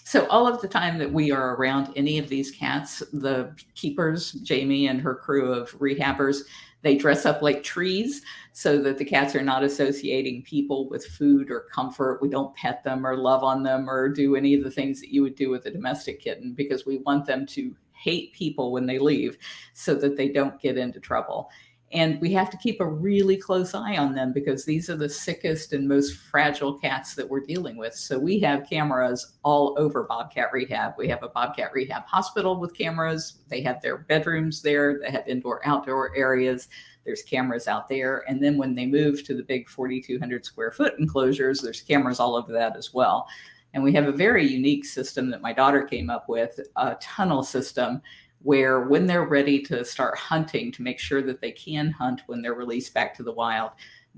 [0.08, 4.32] So all of the time that we are around any of these cats, the keepers,
[4.32, 6.44] Jamie and her crew of rehabbers,
[6.80, 8.22] they dress up like trees
[8.54, 12.22] so that the cats are not associating people with food or comfort.
[12.22, 15.12] We don't pet them or love on them or do any of the things that
[15.12, 18.86] you would do with a domestic kitten because we want them to hate people when
[18.86, 19.36] they leave
[19.74, 21.50] so that they don't get into trouble.
[21.90, 25.08] And we have to keep a really close eye on them because these are the
[25.08, 27.94] sickest and most fragile cats that we're dealing with.
[27.94, 30.94] So we have cameras all over Bobcat Rehab.
[30.98, 33.38] We have a Bobcat Rehab hospital with cameras.
[33.48, 36.68] They have their bedrooms there, they have indoor outdoor areas.
[37.06, 38.22] There's cameras out there.
[38.28, 42.36] And then when they move to the big 4,200 square foot enclosures, there's cameras all
[42.36, 43.26] over that as well.
[43.72, 47.42] And we have a very unique system that my daughter came up with a tunnel
[47.42, 48.02] system
[48.42, 52.40] where when they're ready to start hunting to make sure that they can hunt when
[52.40, 53.70] they're released back to the wild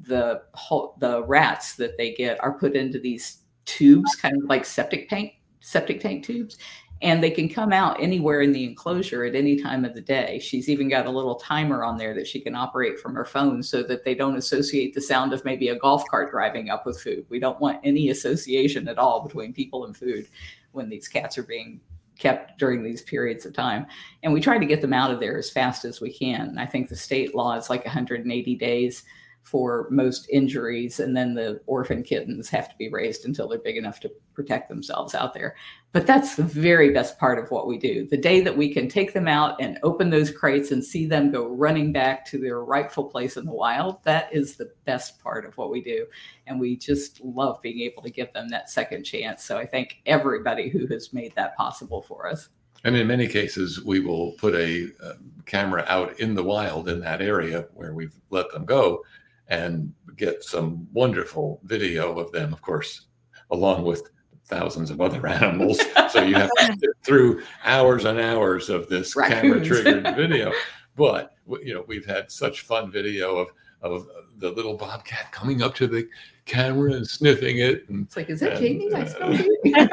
[0.02, 0.42] the
[0.98, 5.34] the rats that they get are put into these tubes kind of like septic tank
[5.60, 6.56] septic tank tubes
[7.02, 10.38] and they can come out anywhere in the enclosure at any time of the day.
[10.38, 13.62] She's even got a little timer on there that she can operate from her phone
[13.62, 17.00] so that they don't associate the sound of maybe a golf cart driving up with
[17.00, 17.24] food.
[17.30, 20.28] We don't want any association at all between people and food
[20.72, 21.80] when these cats are being
[22.20, 23.86] kept during these periods of time.
[24.22, 26.56] And we try to get them out of there as fast as we can.
[26.58, 29.02] I think the state law is like 180 days
[29.42, 33.76] for most injuries, and then the orphan kittens have to be raised until they're big
[33.76, 35.56] enough to protect themselves out there.
[35.92, 38.06] But that's the very best part of what we do.
[38.06, 41.32] The day that we can take them out and open those crates and see them
[41.32, 45.44] go running back to their rightful place in the wild, that is the best part
[45.44, 46.06] of what we do.
[46.46, 49.42] And we just love being able to give them that second chance.
[49.42, 52.50] So I thank everybody who has made that possible for us.
[52.84, 57.00] And in many cases, we will put a uh, camera out in the wild in
[57.00, 59.02] that area where we've let them go
[59.50, 63.06] and get some wonderful video of them, of course,
[63.50, 64.10] along with
[64.46, 65.80] thousands of other animals.
[66.10, 70.52] so you have to sit through hours and hours of this camera triggered video.
[70.96, 73.48] But you know, we've had such fun video of
[73.82, 76.06] of the little bobcat coming up to the
[76.44, 78.92] camera and sniffing it and It's like, is that And, Jamie?
[78.94, 79.02] I
[79.74, 79.88] uh.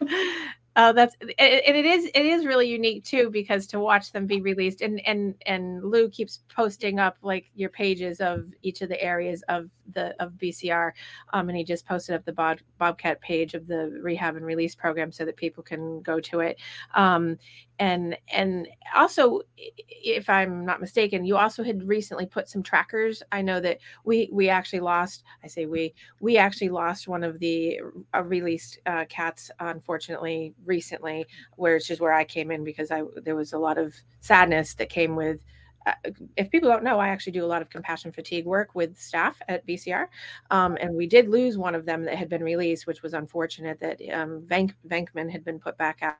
[0.78, 4.42] Oh, that's and it is it is really unique too because to watch them be
[4.42, 9.00] released and and and Lou keeps posting up like your pages of each of the
[9.02, 10.92] areas of the of BCR,
[11.32, 14.74] um, and he just posted up the Bob, Bobcat page of the rehab and release
[14.74, 16.58] program so that people can go to it,
[16.94, 17.38] um,
[17.78, 23.22] and and also if I'm not mistaken, you also had recently put some trackers.
[23.32, 25.24] I know that we we actually lost.
[25.42, 27.80] I say we we actually lost one of the
[28.14, 33.36] uh, released uh, cats unfortunately recently which is where i came in because i there
[33.36, 35.40] was a lot of sadness that came with
[35.86, 35.92] uh,
[36.36, 39.40] if people don't know i actually do a lot of compassion fatigue work with staff
[39.48, 40.06] at bcr
[40.50, 43.78] um, and we did lose one of them that had been released which was unfortunate
[43.80, 46.16] that um, Vank, had been put back out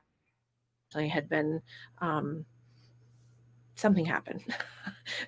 [0.93, 1.61] had been
[1.99, 2.45] um,
[3.75, 4.43] something happened.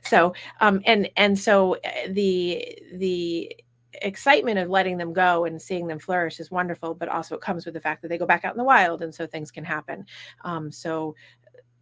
[0.03, 3.55] So um and and so uh, the the
[3.93, 7.63] excitement of letting them go and seeing them flourish is wonderful but also it comes
[7.65, 9.63] with the fact that they go back out in the wild and so things can
[9.63, 10.05] happen.
[10.43, 11.15] Um so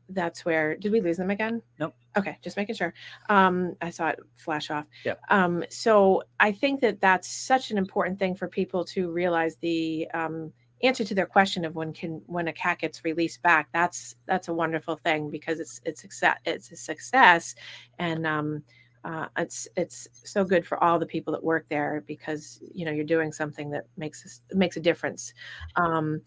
[0.10, 1.62] that's where did we lose them again?
[1.80, 1.96] Nope.
[2.16, 2.94] okay just making sure.
[3.30, 4.86] Um i saw it flash off.
[5.04, 5.20] Yep.
[5.30, 10.08] um so i think that that's such an important thing for people to realize the
[10.14, 10.54] um
[10.84, 14.48] answer to their question of when can when a cat gets released back that's that's
[14.48, 17.56] a wonderful thing because it's it's success it's a success
[18.00, 18.64] and um
[19.06, 22.92] uh, it's it's so good for all the people that work there because you know
[22.92, 25.34] you're doing something that makes us makes a difference
[25.78, 26.20] um,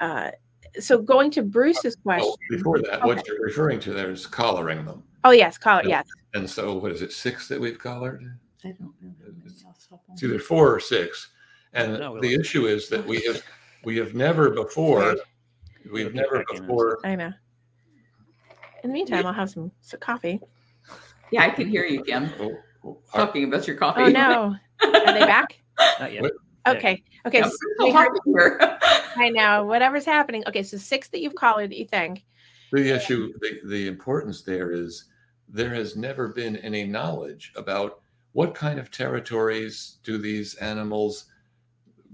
[0.00, 0.30] uh,
[0.78, 2.26] so going to Bruce's question.
[2.28, 5.02] Well, before that, what you're referring to there is collaring them.
[5.24, 5.98] Oh yes, call it Yeah.
[5.98, 6.06] yes.
[6.34, 8.22] And so, what is it, six that we've collared?
[8.64, 8.92] I don't know.
[9.24, 11.28] that many off the top of my It's either four or six.
[11.74, 13.42] And No, the lost- issue is that we have
[13.84, 15.16] we have never before
[15.90, 17.32] we've never back in a before I know.
[18.84, 20.40] In the meantime, I'll have some, some coffee.
[21.30, 24.02] Yeah, I can hear you, Kim, oh, oh, talking about your coffee.
[24.02, 25.60] Oh no, are they back?
[26.00, 26.24] Not yet.
[26.66, 27.42] Okay, okay.
[27.42, 28.58] I'm so still we heard-
[29.16, 30.42] I know whatever's happening.
[30.46, 32.24] Okay, so six that you've collared that you think.
[32.72, 35.06] The issue, the, the importance there is
[35.48, 38.00] there has never been any knowledge about
[38.32, 41.26] what kind of territories do these animals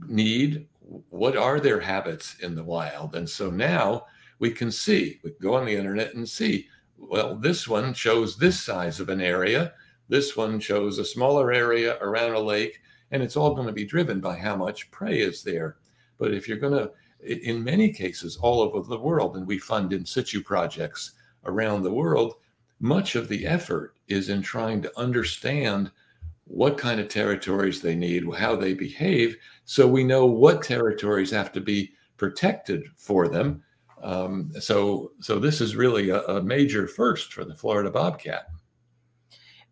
[0.06, 0.66] need?
[1.11, 3.14] What are their habits in the wild?
[3.14, 4.07] And so now
[4.39, 8.36] we can see, we can go on the internet and see, well, this one shows
[8.36, 9.74] this size of an area,
[10.09, 12.80] this one shows a smaller area around a lake,
[13.11, 15.76] and it's all going to be driven by how much prey is there.
[16.18, 19.93] But if you're going to in many cases all over the world, and we fund
[19.93, 21.12] in situ projects
[21.45, 22.34] around the world,
[22.80, 25.91] much of the effort is in trying to understand
[26.45, 29.36] what kind of territories they need, how they behave,
[29.70, 33.62] so we know what territories have to be protected for them.
[34.02, 38.46] Um, so, so this is really a, a major first for the Florida bobcat.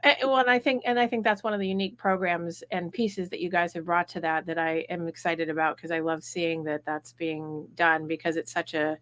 [0.05, 2.93] Uh, well, and I think, and I think that's one of the unique programs and
[2.93, 6.01] pieces that you guys have brought to that that I am excited about because I
[6.01, 8.99] love seeing that that's being done because it's such a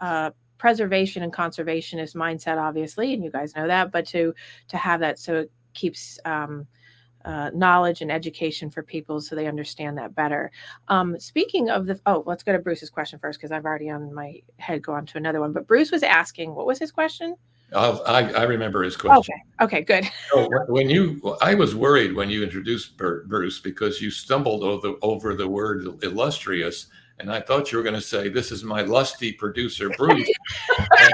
[0.00, 3.90] uh, preservation and conservationist mindset, obviously, and you guys know that.
[3.90, 4.32] But to
[4.68, 6.68] to have that so it keeps um,
[7.26, 10.50] uh, knowledge and education for people so they understand that better.
[10.88, 14.14] Um, speaking of the, oh, let's go to Bruce's question first because I've already on
[14.14, 15.52] my head go on to another one.
[15.52, 17.34] But Bruce was asking, what was his question?
[17.74, 19.34] I'll, I, I remember his question.
[19.60, 20.08] Okay, okay, good.
[20.32, 24.94] So when- when you, I was worried when you introduced Bruce because you stumbled over,
[25.02, 26.86] over the word illustrious,
[27.18, 30.28] and I thought you were going to say, "This is my lusty producer, Bruce."
[30.78, 31.12] and,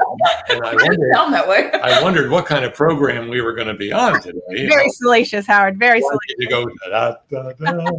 [0.49, 1.71] and I wondered, that way.
[1.73, 4.41] I wondered what kind of program we were going to be on today.
[4.51, 4.93] Very know.
[4.95, 5.79] salacious, Howard.
[5.79, 6.35] Very salacious.
[6.41, 7.91] to go da, da, da.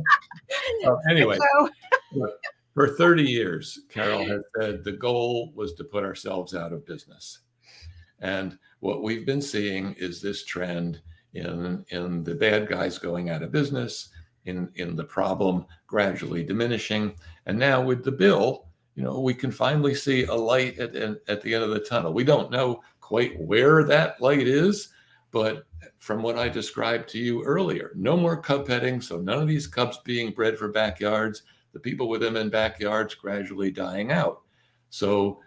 [0.86, 2.30] Uh, anyway, So,
[2.74, 7.40] for 30 years, Carol has said the goal was to put ourselves out of business.
[8.20, 11.02] And what we've been seeing is this trend
[11.34, 14.10] in, in the bad guys going out of business,
[14.46, 17.16] in, in the problem gradually diminishing.
[17.46, 21.42] And now with the bill, you know, we can finally see a light at, at,
[21.42, 22.14] the end of the tunnel.
[22.14, 24.90] We don't know quite where that light is,
[25.32, 25.66] but
[25.98, 29.02] from what I described to you earlier, no more cub petting.
[29.02, 33.16] So none of these cubs being bred for backyards the people with them in backyards
[33.16, 34.42] gradually dying out.
[34.92, 35.42] So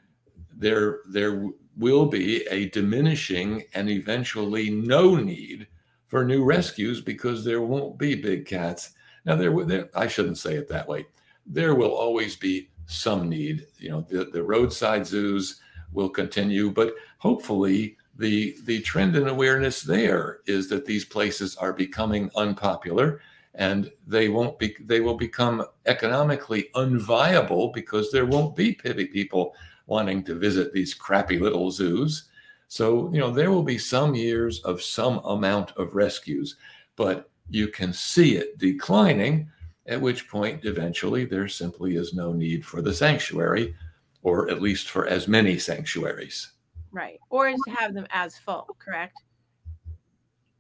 [0.55, 5.69] there, there will be a diminishing and eventually no need
[6.07, 8.91] for new rescues because there won't be big cats.
[9.25, 11.07] Now, there, there I shouldn't say it that way.
[11.47, 13.67] There will always be some need.
[13.79, 15.61] You know, the, the roadside zoos
[15.93, 21.73] will continue, but hopefully the the trend and awareness there is that these places are
[21.73, 23.21] becoming unpopular
[23.55, 29.55] and they won't be they will become economically unviable because there won't be pity people
[29.87, 32.29] wanting to visit these crappy little zoos
[32.69, 36.57] so you know there will be some years of some amount of rescues
[36.97, 39.49] but you can see it declining
[39.89, 43.75] at which point eventually there simply is no need for the sanctuary
[44.23, 46.53] or at least for as many sanctuaries
[46.97, 47.21] right.
[47.31, 49.23] Or to have them as full, correct?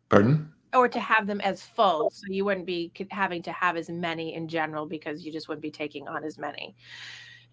[0.08, 2.10] pardon Or to have them as full.
[2.10, 5.62] So you wouldn't be having to have as many in general because you just wouldn't
[5.62, 6.76] be taking on as many.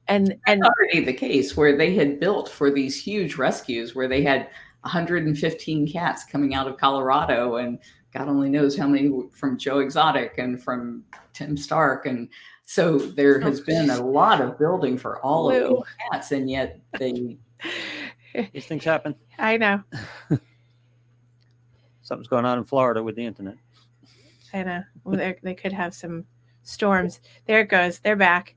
[0.10, 4.22] And, and already the case where they had built for these huge rescues where they
[4.22, 4.50] had
[4.82, 7.80] 115 cats coming out of Colorado and
[8.14, 11.04] God only knows how many from Joe Exotic and from
[11.34, 12.30] Tim Stark and
[12.66, 13.64] so there has oh.
[13.66, 15.76] been a lot of building for all of Lou.
[15.76, 17.38] these cats and yet they
[18.52, 19.16] These things happen.
[19.38, 19.84] I know,
[22.02, 23.56] Something's going on in Florida with the internet.
[24.54, 24.84] I know.
[25.04, 26.26] Well, they're- they could have some
[26.64, 27.20] storms.
[27.46, 28.00] There it goes.
[28.00, 28.56] They're back.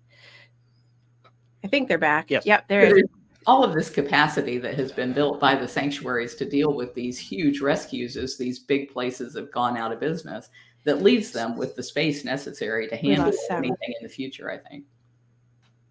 [1.64, 2.30] I think they're back.
[2.30, 2.46] Yes.
[2.46, 3.15] Yep, there it is.
[3.46, 6.94] There's all of this capacity that has been built by the sanctuaries to deal with
[6.94, 10.48] these huge rescues as these big places have gone out of business
[10.84, 14.84] that leaves them with the space necessary to handle anything in the future i think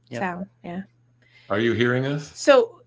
[0.09, 0.21] Yep.
[0.21, 0.45] Sound.
[0.63, 0.81] Yeah.
[1.49, 2.81] are you hearing us So,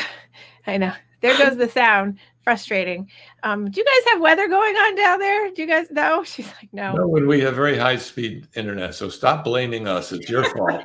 [0.66, 0.92] I know.
[1.20, 2.18] There goes the sound.
[2.42, 3.10] Frustrating.
[3.42, 5.50] Um, do you guys have weather going on down there?
[5.50, 6.22] Do you guys know?
[6.26, 6.92] She's like, no.
[6.94, 8.94] No, when we have very high speed internet.
[8.94, 10.10] So stop blaming us.
[10.12, 10.84] It's your fault.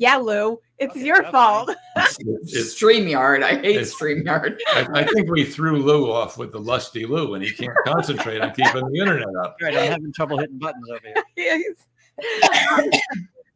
[0.00, 1.70] Yeah, Lou, it's your fault.
[1.96, 2.18] It's,
[2.54, 3.42] it's- StreamYard.
[3.42, 4.58] I hate it's- StreamYard.
[4.68, 8.40] I, I think we threw Lou off with the lusty Lou, and he can't concentrate
[8.40, 9.56] on keeping the internet up.
[9.60, 11.24] Right, I'm having trouble hitting buttons over here.
[11.36, 13.00] Yes.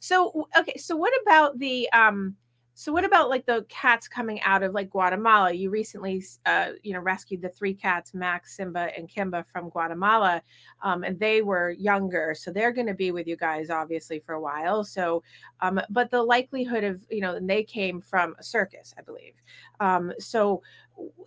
[0.01, 2.37] So okay, so what about the um
[2.83, 5.53] so what about like the cats coming out of like Guatemala?
[5.53, 10.43] You recently uh you know rescued the three cats, Max, Simba, and Kimba from Guatemala.
[10.83, 14.33] Um and they were younger, so they're going to be with you guys obviously for
[14.35, 14.83] a while.
[14.83, 15.23] So
[15.61, 19.35] um but the likelihood of, you know, and they came from a circus, I believe.
[19.79, 20.63] Um so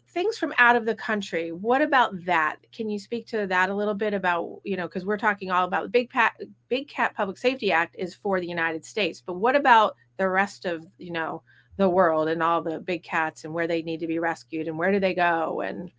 [0.09, 3.75] things from out of the country what about that can you speak to that a
[3.75, 6.33] little bit about you know because we're talking all about the big pat
[6.69, 10.65] big cat public safety act is for the united states but what about the rest
[10.65, 11.41] of you know
[11.77, 14.77] the world and all the big cats and where they need to be rescued and
[14.77, 15.61] where do they go?
[15.61, 15.91] And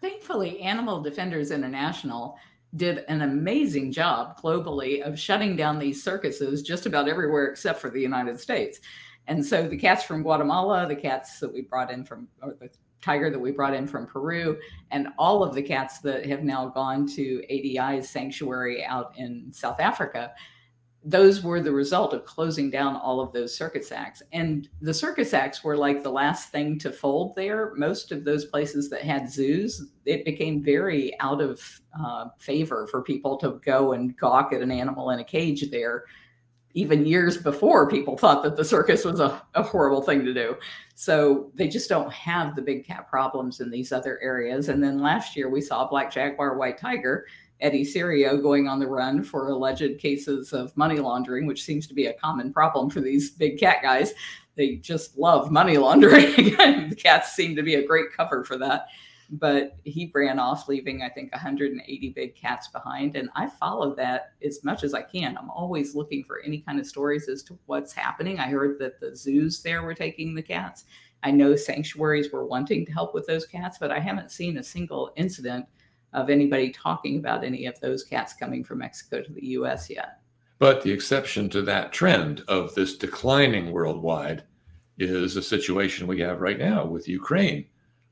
[0.00, 2.36] thankfully animal defenders international
[2.74, 7.90] did an amazing job globally of shutting down these circuses just about everywhere except for
[7.90, 8.80] the united states.
[9.28, 12.70] And so the cats from Guatemala, the cats that we brought in from, or the
[13.02, 14.58] tiger that we brought in from Peru,
[14.90, 19.80] and all of the cats that have now gone to ADI's sanctuary out in South
[19.80, 20.32] Africa,
[21.08, 24.22] those were the result of closing down all of those circus acts.
[24.32, 27.74] And the circus acts were like the last thing to fold there.
[27.76, 31.62] Most of those places that had zoos, it became very out of
[31.98, 36.06] uh, favor for people to go and gawk at an animal in a cage there
[36.76, 40.54] even years before people thought that the circus was a, a, horrible thing to do.
[40.94, 44.68] So they just don't have the big cat problems in these other areas.
[44.68, 47.24] And then last year we saw black jaguar, white tiger,
[47.60, 51.94] Eddie Serio going on the run for alleged cases of money laundering, which seems to
[51.94, 54.12] be a common problem for these big cat guys.
[54.54, 56.34] They just love money laundering.
[56.90, 58.88] the cats seem to be a great cover for that
[59.30, 63.16] but he ran off, leaving, I think, 180 big cats behind.
[63.16, 65.36] And I follow that as much as I can.
[65.36, 68.38] I'm always looking for any kind of stories as to what's happening.
[68.38, 70.84] I heard that the zoos there were taking the cats.
[71.22, 74.62] I know sanctuaries were wanting to help with those cats, but I haven't seen a
[74.62, 75.66] single incident
[76.12, 80.20] of anybody talking about any of those cats coming from Mexico to the US yet.
[80.58, 84.44] But the exception to that trend of this declining worldwide
[84.98, 87.66] is a situation we have right now with Ukraine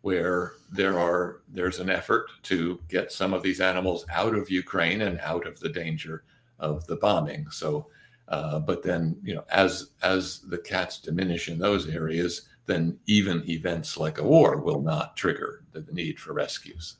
[0.04, 5.00] where there are there's an effort to get some of these animals out of Ukraine
[5.00, 6.24] and out of the danger
[6.58, 7.46] of the bombing.
[7.50, 7.86] So,
[8.28, 13.48] uh, but then you know, as as the cats diminish in those areas, then even
[13.48, 16.98] events like a war will not trigger the, the need for rescues.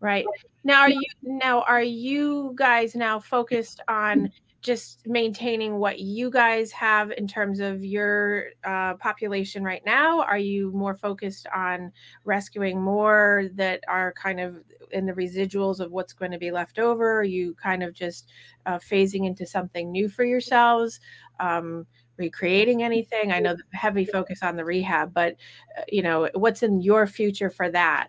[0.00, 0.24] Right
[0.64, 4.32] now, are you now are you guys now focused on
[4.66, 10.22] just maintaining what you guys have in terms of your uh, population right now?
[10.22, 11.92] Are you more focused on
[12.24, 14.56] rescuing more that are kind of
[14.90, 17.20] in the residuals of what's going to be left over?
[17.20, 18.28] Are you kind of just
[18.66, 20.98] uh, phasing into something new for yourselves?
[21.38, 21.86] Um,
[22.16, 23.30] recreating anything?
[23.30, 25.36] I know the heavy focus on the rehab, but
[25.78, 28.08] uh, you know, what's in your future for that?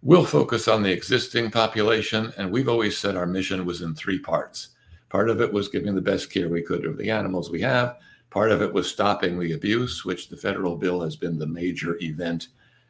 [0.00, 4.20] We'll focus on the existing population, and we've always said our mission was in three
[4.20, 4.75] parts
[5.08, 7.98] Part of it was giving the best care we could of the animals we have.
[8.30, 11.96] Part of it was stopping the abuse, which the federal bill has been the major
[12.02, 12.48] event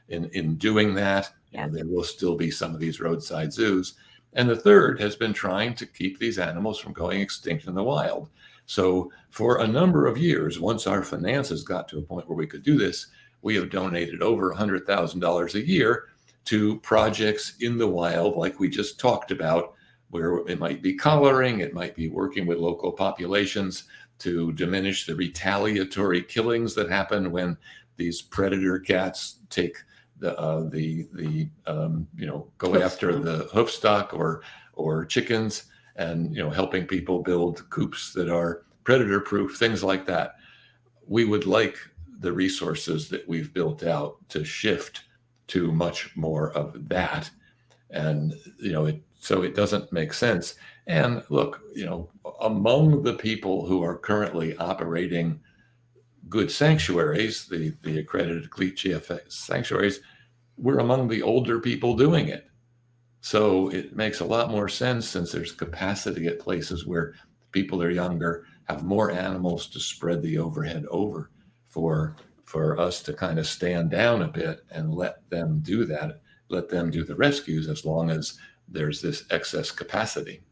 [0.09, 1.31] in, in doing that.
[1.53, 1.69] Yeah.
[1.69, 3.95] there will still be some of these roadside zoos.
[4.33, 7.83] And the third has been trying to keep these animals from going extinct in the
[7.83, 8.29] wild.
[8.67, 12.47] So, for a number of years, once our finances got to a point where we
[12.47, 13.07] could do this,
[13.43, 16.09] we have donated over $100,000 a year
[16.47, 19.75] to projects in the wild, like we just talked about,
[20.11, 23.84] where it might be collaring, it might be working with local populations
[24.18, 27.57] to diminish the retaliatory killings that happen when
[27.96, 29.76] these predator cats take
[30.18, 34.42] the uh, the the um, you know go after the hoof stock or
[34.72, 35.64] or chickens
[35.96, 40.36] and you know helping people build coops that are predator proof things like that.
[41.07, 41.76] We would like
[42.20, 45.04] the resources that we've built out to shift
[45.48, 47.30] to much more of that.
[47.90, 50.55] And you know it so it doesn't make sense.
[50.87, 52.09] And look, you know,
[52.41, 55.41] among the people who are currently operating
[56.29, 59.99] good sanctuaries, the, the accredited GFAS sanctuaries,
[60.57, 62.47] we're among the older people doing it.
[63.20, 67.14] So it makes a lot more sense since there's capacity at places where
[67.51, 71.33] people are younger, have more animals to spread the overhead over
[71.66, 72.14] for
[72.45, 76.68] for us to kind of stand down a bit and let them do that, let
[76.68, 78.39] them do the rescues as long as
[78.69, 80.43] there's this excess capacity.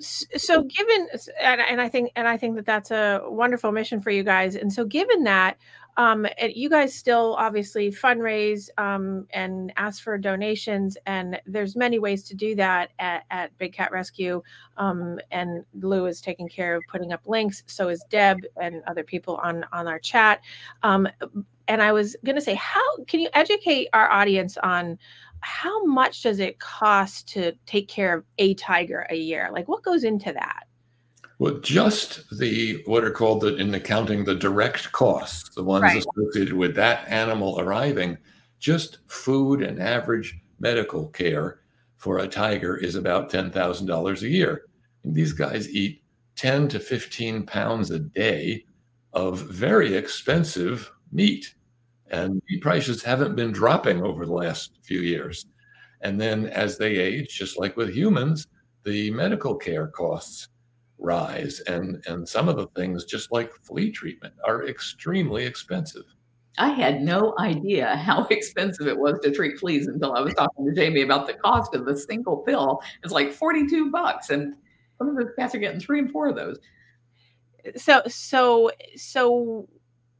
[0.00, 1.08] So given
[1.42, 4.56] and, and i think and i think that that's a wonderful mission for you guys.
[4.56, 5.58] And so given that
[5.96, 12.22] um, you guys still obviously fundraise um, and ask for donations and there's many ways
[12.24, 14.42] to do that at, at big cat rescue.
[14.78, 19.04] Um, and lou is taking care of putting up links so is deb and other
[19.04, 20.40] people on on our chat.
[20.82, 21.08] Um,
[21.68, 24.98] and i was going to say how can you educate our audience on
[25.40, 29.48] how much does it cost to take care of a tiger a year?
[29.52, 30.64] Like what goes into that?
[31.38, 36.04] Well, just the what are called the, in accounting the direct costs, the ones Right.
[36.04, 38.18] associated with that animal arriving,
[38.58, 41.60] just food and average medical care
[41.96, 44.66] for a tiger is about ten thousand dollars a year.
[45.02, 46.02] And these guys eat
[46.36, 48.64] ten to fifteen pounds a day
[49.14, 51.54] of very expensive meat,
[52.10, 55.46] and meat prices haven't been dropping over the last few years.
[56.02, 58.46] And then as they age, just like with humans,
[58.84, 60.48] the medical care costs
[60.98, 66.04] rise and and some of the things just like flea treatment are extremely expensive
[66.58, 70.66] I had no idea how expensive it was to treat fleas until I was talking
[70.66, 72.82] to Jamie about the cost of the single pill.
[73.02, 74.30] It's like 42 bucks.
[74.30, 74.54] And
[74.98, 76.58] some of those cats are getting three and four of those.
[77.76, 79.68] so so so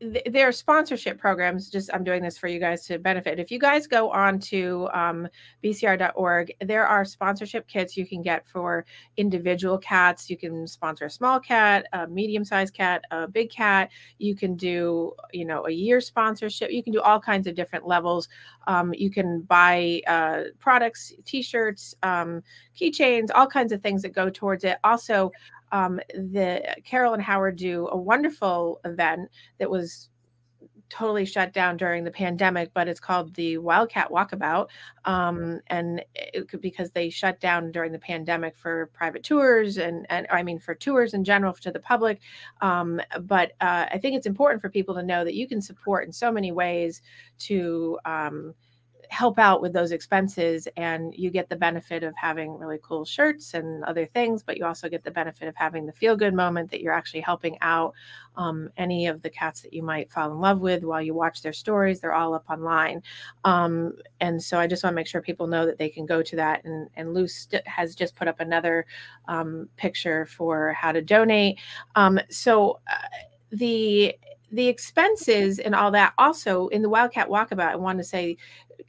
[0.01, 3.39] th- there are sponsorship programs just i'm doing this for you guys to benefit.
[3.39, 5.29] If you guys go on to um,
[5.63, 8.85] bcr.org there are sponsorship kits you can get for
[9.17, 10.31] individual cats.
[10.31, 13.91] You can sponsor a small cat a medium-sized cat a big cat.
[14.19, 16.71] You can do you know a year sponsorship.
[16.71, 18.29] You can do all kinds of different levels.
[18.67, 22.43] Um, you can buy uh, products t-shirts um,
[22.79, 24.79] keychains all kinds of things that go towards it.
[24.85, 25.31] Also
[25.73, 30.11] um, the Carol and Howard do a wonderful event that was
[30.91, 34.69] totally shut down during the pandemic, but it's called the Wildcat Walkabout,
[35.05, 40.05] um, and it could because they shut down during the pandemic for private tours and
[40.11, 42.21] and I mean for tours in general to the public.
[42.61, 46.05] Um, but uh, I think it's important for people to know that you can support
[46.05, 47.01] in so many ways
[47.41, 47.99] to.
[48.05, 48.55] Um,
[49.11, 53.55] help out with those expenses and you get the benefit of having really cool shirts
[53.55, 56.71] and other things but you also get the benefit of having the feel good moment
[56.71, 57.93] that you're actually helping out
[58.37, 61.43] um, any of the cats that you might fall in love with while you watch
[61.43, 62.01] their stories.
[62.01, 63.03] They're all up online.
[63.45, 66.23] Um, and so i just want to make sure people know that they can go
[66.23, 68.87] to that and and luce st- has just put up another
[69.29, 71.59] um, picture for how to donate.
[71.97, 73.09] Um, so uh,
[73.51, 74.15] the
[74.53, 78.37] the expenses and all that also in the wildcat walkabout i want to say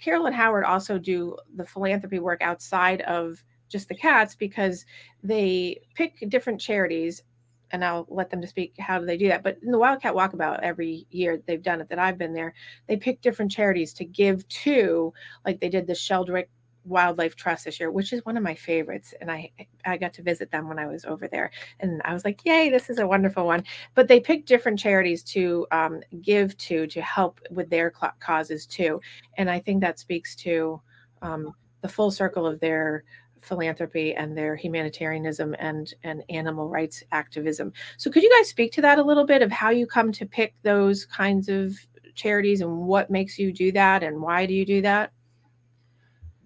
[0.01, 4.85] carol and howard also do the philanthropy work outside of just the cats because
[5.23, 7.23] they pick different charities
[7.71, 9.43] and I'll let them to speak how do they do that.
[9.43, 12.53] But in the Wildcat Walkabout every year they've done it that I've been there,
[12.87, 15.13] they pick different charities to give to,
[15.45, 16.47] like they did the Sheldrick
[16.85, 19.13] Wildlife Trust this year, which is one of my favorites.
[19.21, 19.51] And I
[19.85, 22.69] I got to visit them when I was over there, and I was like, "Yay,
[22.69, 23.63] this is a wonderful one!"
[23.95, 29.01] But they pick different charities to um, give to to help with their causes too,
[29.37, 30.81] and I think that speaks to
[31.21, 33.03] um, the full circle of their
[33.41, 37.73] philanthropy and their humanitarianism and and animal rights activism.
[37.97, 40.25] So could you guys speak to that a little bit of how you come to
[40.25, 41.75] pick those kinds of
[42.15, 45.11] charities and what makes you do that and why do you do that?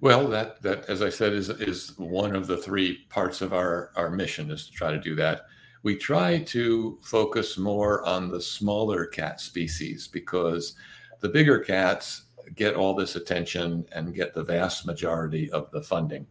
[0.06, 3.90] Well, that that as I said is is one of the three parts of our
[3.96, 5.48] our mission is to try to do that.
[5.82, 10.76] We try to focus more on the smaller cat species because
[11.22, 16.28] the bigger cats get all this attention and get the vast majority of the funding.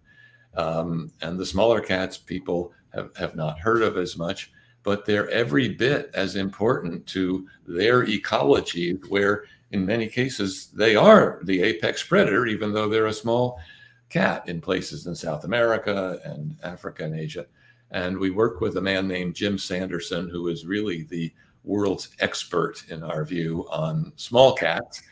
[0.57, 4.53] Um, and the smaller cats people have, have not heard of as much,
[4.85, 11.41] but they're every bit as important to their ecology, where in many cases they are
[11.43, 13.59] the apex predator, even though they're a small
[14.09, 17.45] cat in places in South America and Africa and Asia.
[17.91, 21.33] And we work with a man named Jim Sanderson, who is really the
[21.64, 25.03] world's expert, in our view, on small cats.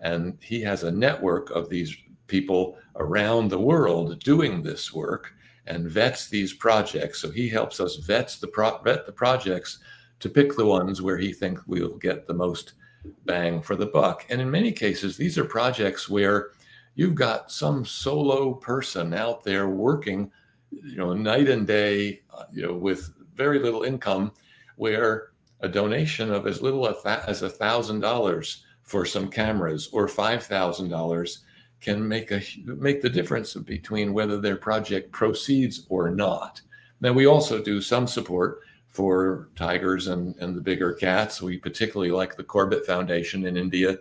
[0.00, 1.96] And he has a network of these
[2.26, 5.32] people around the world doing this work
[5.66, 7.22] and vets these projects.
[7.22, 9.78] So he helps us vets the pro- vet the projects
[10.18, 12.74] to pick the ones where he thinks we'll get the most
[13.24, 14.26] bang for the buck.
[14.30, 16.50] And in many cases, these are projects where
[16.94, 20.30] you've got some solo person out there working,
[20.70, 24.32] you know, night and day, uh, you know, with very little income,
[24.76, 25.28] where
[25.60, 30.88] a donation of as little as a thousand dollars for some cameras or five thousand
[30.88, 31.44] dollars
[31.80, 36.60] can make a make the difference between whether their project proceeds or not.
[37.00, 38.60] Now we also do some support
[38.90, 41.40] for tigers and, and the bigger cats.
[41.40, 43.96] We particularly like the Corbett Foundation in India,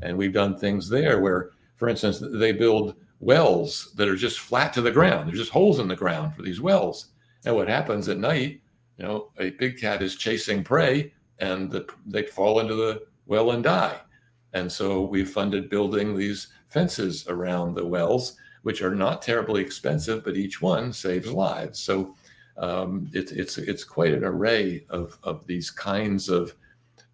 [0.00, 4.72] and we've done things there where, for instance, they build wells that are just flat
[4.72, 5.28] to the ground.
[5.28, 7.08] There's just holes in the ground for these wells.
[7.44, 8.60] And what happens at night,
[8.98, 13.52] you know, a big cat is chasing prey, and the, they fall into the well
[13.52, 14.00] and die.
[14.54, 20.24] And so we funded building these fences around the wells, which are not terribly expensive,
[20.24, 21.78] but each one saves lives.
[21.78, 22.14] So
[22.56, 26.54] um, it's it's it's quite an array of of these kinds of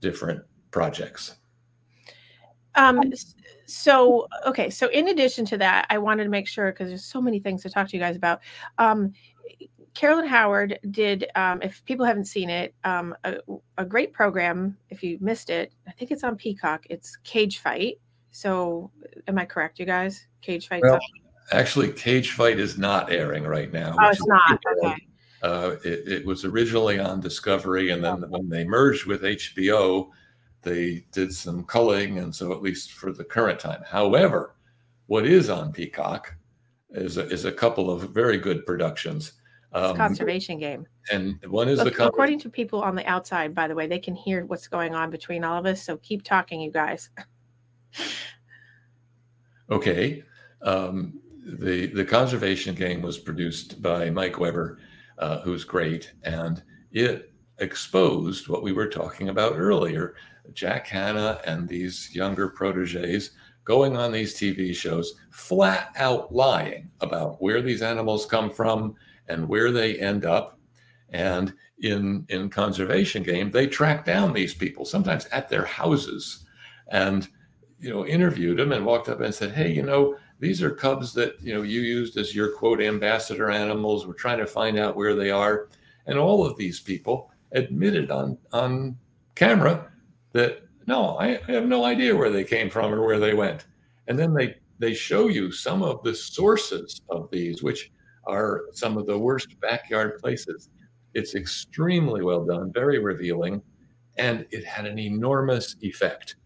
[0.01, 1.37] different projects.
[2.75, 3.01] Um,
[3.67, 7.21] so okay, so in addition to that, I wanted to make sure because there's so
[7.21, 8.41] many things to talk to you guys about.
[8.79, 9.13] Um,
[9.95, 13.39] Carol and Howard did, um, if people haven't seen it, um, a,
[13.79, 14.77] a great program.
[14.91, 16.87] If you missed it, I think it's on Peacock.
[16.89, 17.99] It's Cage Fight.
[18.31, 18.93] So,
[19.27, 20.29] am I correct, you guys?
[20.41, 20.83] Cage Fight.
[20.85, 21.01] Well,
[21.51, 23.97] actually, Cage Fight is not airing right now.
[23.99, 24.61] oh, it's not.
[24.85, 25.08] Okay.
[25.43, 30.11] Uh, it, it was originally on Discovery, and then when they merged with HBO,
[30.63, 33.83] they did some culling, and so at least for the current time.
[33.87, 34.57] However,
[35.07, 36.35] what is on Peacock
[36.91, 39.33] is a, is a couple of very good productions.
[39.73, 40.87] Um, conservation game.
[41.13, 43.87] and one is the Look, con- according to people on the outside, by the way,
[43.87, 45.83] they can hear what's going on between all of us.
[45.83, 47.11] So keep talking, you guys.
[49.71, 50.23] Okay.
[50.63, 54.79] Um, the the conservation game was produced by Mike Webber,
[55.19, 56.63] uh, who's great, and
[56.93, 60.15] it exposed what we were talking about earlier:
[60.53, 63.33] Jack Hanna and these younger proteges
[63.65, 68.95] going on these TV shows, flat out lying about where these animals come from
[69.29, 70.59] and where they end up.
[71.11, 76.47] And in in conservation game, they track down these people sometimes at their houses,
[76.89, 77.29] and
[77.81, 81.13] you know, interviewed them and walked up and said, Hey, you know, these are cubs
[81.15, 84.07] that, you know, you used as your quote ambassador animals.
[84.07, 85.69] We're trying to find out where they are.
[86.07, 88.97] And all of these people admitted on on
[89.35, 89.91] camera
[90.33, 93.67] that no, I, I have no idea where they came from or where they went.
[94.07, 97.91] And then they they show you some of the sources of these, which
[98.27, 100.71] are some of the worst backyard places.
[101.15, 103.61] It's extremely well done, very revealing,
[104.17, 106.37] and it had an enormous effect.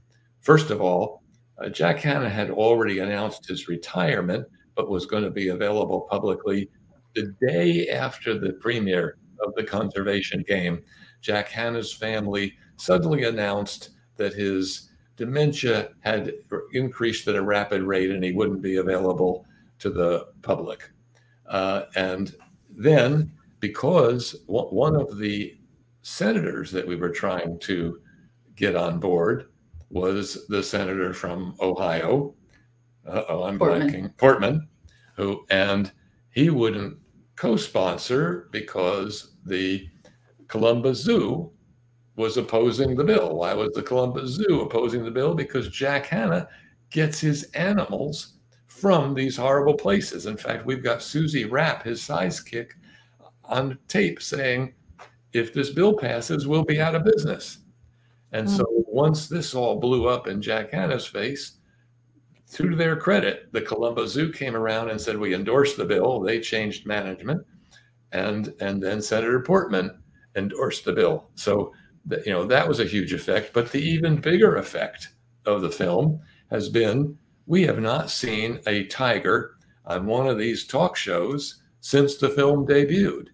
[0.40, 1.21] First of all,
[1.62, 6.68] uh, Jack Hanna had already announced his retirement, but was going to be available publicly
[7.14, 10.82] the day after the premiere of the conservation game.
[11.20, 16.32] Jack Hanna's family suddenly announced that his dementia had
[16.72, 19.46] increased at a rapid rate and he wouldn't be available
[19.78, 20.90] to the public.
[21.46, 22.34] Uh, and
[22.70, 25.56] then, because one one of the
[26.02, 28.00] senators that we were trying to
[28.56, 29.51] get on board
[29.92, 32.34] was the senator from Ohio.
[33.06, 33.88] oh, I'm Portman.
[33.88, 34.16] blanking.
[34.16, 34.68] Portman,
[35.16, 35.92] who and
[36.30, 36.96] he wouldn't
[37.36, 39.86] co-sponsor because the
[40.48, 41.52] Columbus Zoo
[42.16, 43.36] was opposing the bill.
[43.36, 45.34] Why was the Columbus Zoo opposing the bill?
[45.34, 46.48] Because Jack Hanna
[46.90, 48.34] gets his animals
[48.66, 50.26] from these horrible places.
[50.26, 52.74] In fact, we've got Suzi Rapp, his size kick,
[53.44, 54.74] on tape saying,
[55.32, 57.58] if this bill passes, we'll be out of business.
[58.32, 58.56] And mm.
[58.56, 61.58] so once this all blew up in Jack Hanna's face,
[62.52, 66.20] to their credit, the Columbus Zoo came around and said, we endorse the bill.
[66.20, 67.46] They changed management.
[68.12, 70.02] And, and then Senator Portman
[70.36, 71.30] endorsed the bill.
[71.34, 71.72] So,
[72.06, 73.54] that, you know, that was a huge effect.
[73.54, 75.08] But the even bigger effect
[75.46, 76.20] of the film
[76.50, 77.16] has been
[77.46, 79.56] we have not seen a tiger
[79.86, 83.28] on one of these talk shows since the film debuted.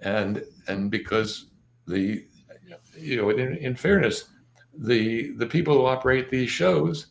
[0.00, 1.46] And, and because
[1.86, 2.24] the,
[2.96, 4.29] you know, in, in fairness,
[4.80, 7.08] the the people who operate these shows,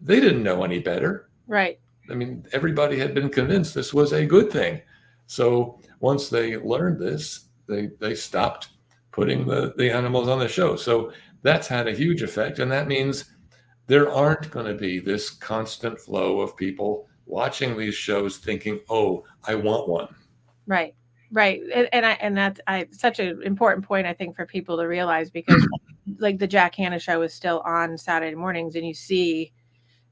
[0.00, 1.30] they didn't know any better.
[1.46, 1.80] Right.
[2.10, 4.80] I mean, everybody had been convinced this was a good thing.
[5.26, 8.68] So once they learned this, they they stopped
[9.12, 10.76] putting the, the animals on the show.
[10.76, 11.10] So
[11.42, 12.58] that's had a huge effect.
[12.58, 13.24] And that means
[13.86, 19.24] there aren't going to be this constant flow of people watching these shows thinking, oh,
[19.44, 20.14] I want one.
[20.66, 20.94] Right.
[21.32, 21.62] Right.
[21.74, 24.84] And, and I and that's I such an important point I think for people to
[24.84, 25.66] realize because
[26.18, 29.52] like the Jack Hanna show is still on Saturday mornings and you see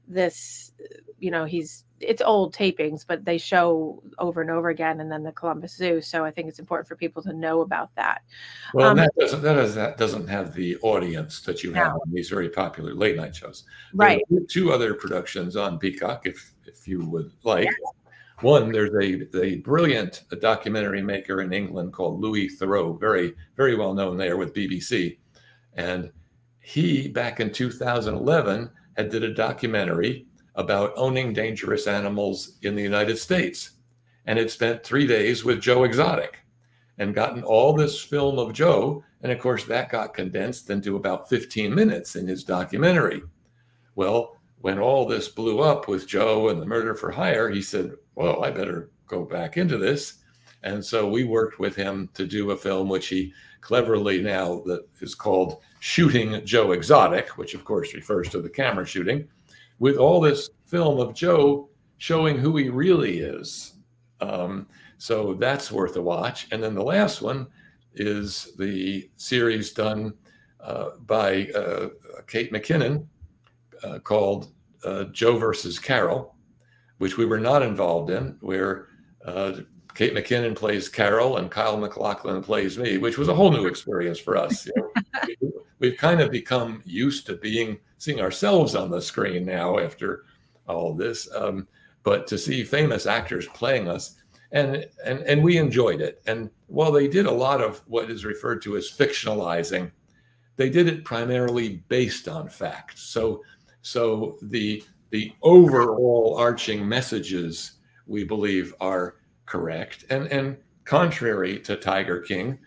[0.07, 0.71] this
[1.19, 5.23] you know he's it's old tapings but they show over and over again and then
[5.23, 8.21] the Columbus Zoo so I think it's important for people to know about that.
[8.73, 11.99] Well, Um, that doesn't that, is, that doesn't have the audience that you have No.
[12.05, 13.63] on these very popular late night shows.
[13.93, 14.21] Right.
[14.49, 17.69] two other productions on Peacock, if if you would like.
[18.41, 23.93] One, there's a a brilliant documentary maker in England called Louis Theroux, very very well
[23.93, 25.17] known there with BBC,
[25.75, 26.11] and
[26.59, 33.17] he back in 2011 had did a documentary about owning dangerous animals in the United
[33.17, 33.71] States,
[34.25, 36.39] and had spent three days with Joe Exotic,
[36.97, 41.29] and gotten all this film of Joe, and of course that got condensed into about
[41.29, 43.21] 15 minutes in his documentary.
[43.95, 47.91] Well, when all this blew up with Joe and the murder for hire, he said,
[48.15, 50.23] Well, I better go back into this.
[50.65, 54.85] And so we worked with him to do a film which he cleverly now that
[54.99, 59.27] is called Shooting Joe Exotic, which of course refers to the camera shooting,
[59.77, 63.73] with all this film of Joe showing who he really is.
[64.21, 66.47] Um, so that's worth a watch.
[66.51, 67.45] And then the last one
[67.93, 70.15] is the series done
[70.59, 71.89] uh, by uh,
[72.25, 73.05] Kate McKinnon
[73.83, 74.51] uh, called
[74.83, 76.35] uh, Joe versus Carol,
[76.97, 78.87] which we were not involved in, where
[79.25, 79.53] uh,
[79.95, 84.19] Kate McKinnon plays Carol and Kyle MacLachlan plays me, which was a whole new experience
[84.19, 84.65] for us.
[84.67, 89.79] You know, we've kind of become used to being seeing ourselves on the screen now
[89.79, 90.25] after
[90.67, 91.29] all this.
[91.33, 91.67] Um,
[92.03, 94.15] but to see famous actors playing us,
[94.51, 96.21] and and and we enjoyed it.
[96.27, 99.91] And while they did a lot of what is referred to as fictionalizing,
[100.57, 103.01] they did it primarily based on facts.
[103.01, 103.41] So
[103.81, 107.73] so the the overall arching messages
[108.07, 109.15] we believe are
[109.45, 110.05] correct.
[110.09, 112.59] And and contrary to Tiger King,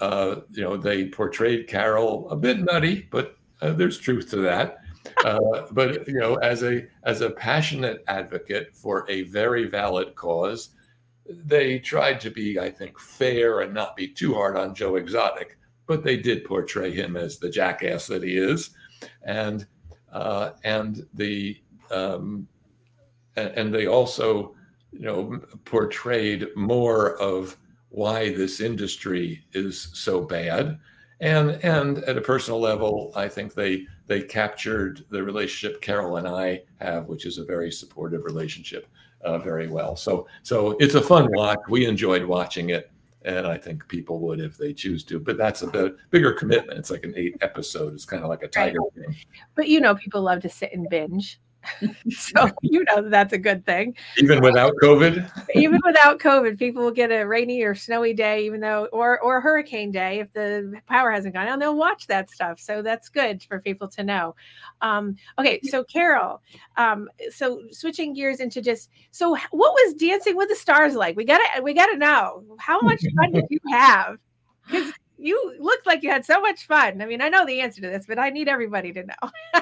[0.00, 4.78] uh, you know, they portrayed Carol a bit nutty, but uh, there's truth to that.
[5.24, 10.70] Uh, but you know, as a as a passionate advocate for a very valid cause,
[11.28, 15.56] they tried to be, I think, fair and not be too hard on Joe Exotic.
[15.86, 18.70] But they did portray him as the jackass that he is,
[19.22, 19.66] and
[20.12, 21.56] uh, and the
[21.90, 22.46] um,
[23.36, 24.54] and, and they also
[24.92, 27.56] you know portrayed more of
[27.90, 30.78] why this industry is so bad.
[31.20, 36.28] And and at a personal level i think they they captured the relationship carol and
[36.28, 38.86] i have which is a very supportive relationship
[39.22, 39.96] uh, very well.
[39.96, 41.58] So so it's a fun watch.
[41.68, 42.90] We enjoyed watching it
[43.24, 46.78] and i think people would if they choose to but that's a bit bigger commitment.
[46.78, 47.92] It's like an eight episode.
[47.94, 49.06] It's kind of like a tiger right.
[49.06, 49.16] thing.
[49.56, 51.40] But you know people love to sit and binge
[52.10, 53.94] so you know that's a good thing.
[54.18, 55.30] Even without COVID.
[55.54, 59.40] even without COVID, people will get a rainy or snowy day, even though or or
[59.40, 61.58] hurricane day if the power hasn't gone out.
[61.58, 64.34] They'll watch that stuff, so that's good for people to know.
[64.80, 66.40] Um, okay, so Carol,
[66.76, 71.16] um, so switching gears into just so what was Dancing with the Stars like?
[71.16, 74.18] We gotta we gotta know how much fun did you have?
[74.66, 77.02] Because you looked like you had so much fun.
[77.02, 79.14] I mean, I know the answer to this, but I need everybody to know.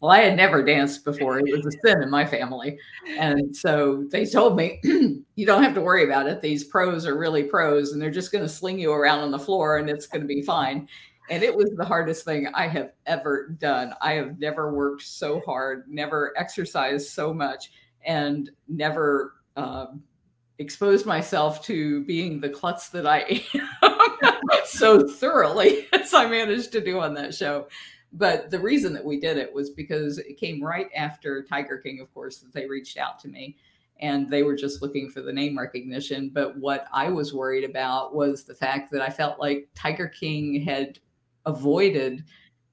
[0.00, 1.38] Well, I had never danced before.
[1.38, 2.78] It was a sin in my family.
[3.18, 6.40] And so they told me, you don't have to worry about it.
[6.40, 9.38] These pros are really pros and they're just going to sling you around on the
[9.38, 10.88] floor and it's going to be fine.
[11.30, 13.92] And it was the hardest thing I have ever done.
[14.00, 17.70] I have never worked so hard, never exercised so much,
[18.06, 20.02] and never um,
[20.58, 23.44] exposed myself to being the klutz that I
[23.82, 27.68] am so thoroughly as I managed to do on that show.
[28.12, 32.00] But the reason that we did it was because it came right after Tiger King,
[32.00, 33.56] of course, that they reached out to me
[34.00, 36.30] and they were just looking for the name recognition.
[36.32, 40.62] But what I was worried about was the fact that I felt like Tiger King
[40.62, 40.98] had
[41.46, 42.24] avoided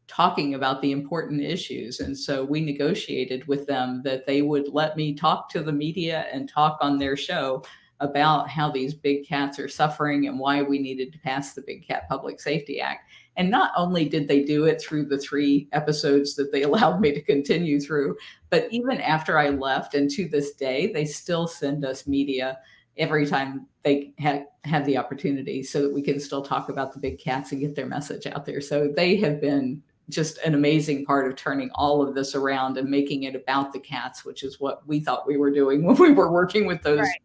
[0.07, 1.99] talking about the important issues.
[1.99, 6.27] And so we negotiated with them that they would let me talk to the media
[6.31, 7.63] and talk on their show
[8.01, 11.87] about how these big cats are suffering and why we needed to pass the Big
[11.87, 13.09] Cat Public Safety Act.
[13.37, 17.11] And not only did they do it through the three episodes that they allowed me
[17.13, 18.17] to continue through,
[18.49, 22.59] but even after I left, and to this day, they still send us media
[22.97, 26.99] every time they have, have the opportunity so that we can still talk about the
[26.99, 28.61] big cats and get their message out there.
[28.61, 32.89] So they have been just an amazing part of turning all of this around and
[32.89, 36.11] making it about the cats, which is what we thought we were doing when we
[36.11, 37.21] were working with those right.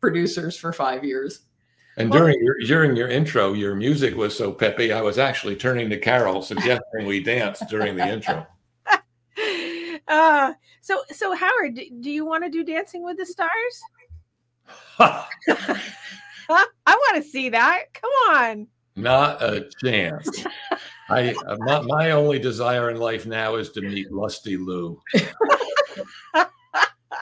[0.00, 1.40] producers for five years.
[1.96, 4.92] And well, during your during your intro, your music was so peppy.
[4.92, 8.46] I was actually turning to Carol, suggesting we dance during the intro.
[10.06, 13.80] Uh, so so Howard, do you want to do Dancing with the Stars?
[14.98, 15.26] I
[16.86, 17.84] want to see that.
[17.94, 18.66] Come on.
[18.96, 20.44] Not a chance.
[21.08, 25.00] I my, my only desire in life now is to meet Lusty Lou.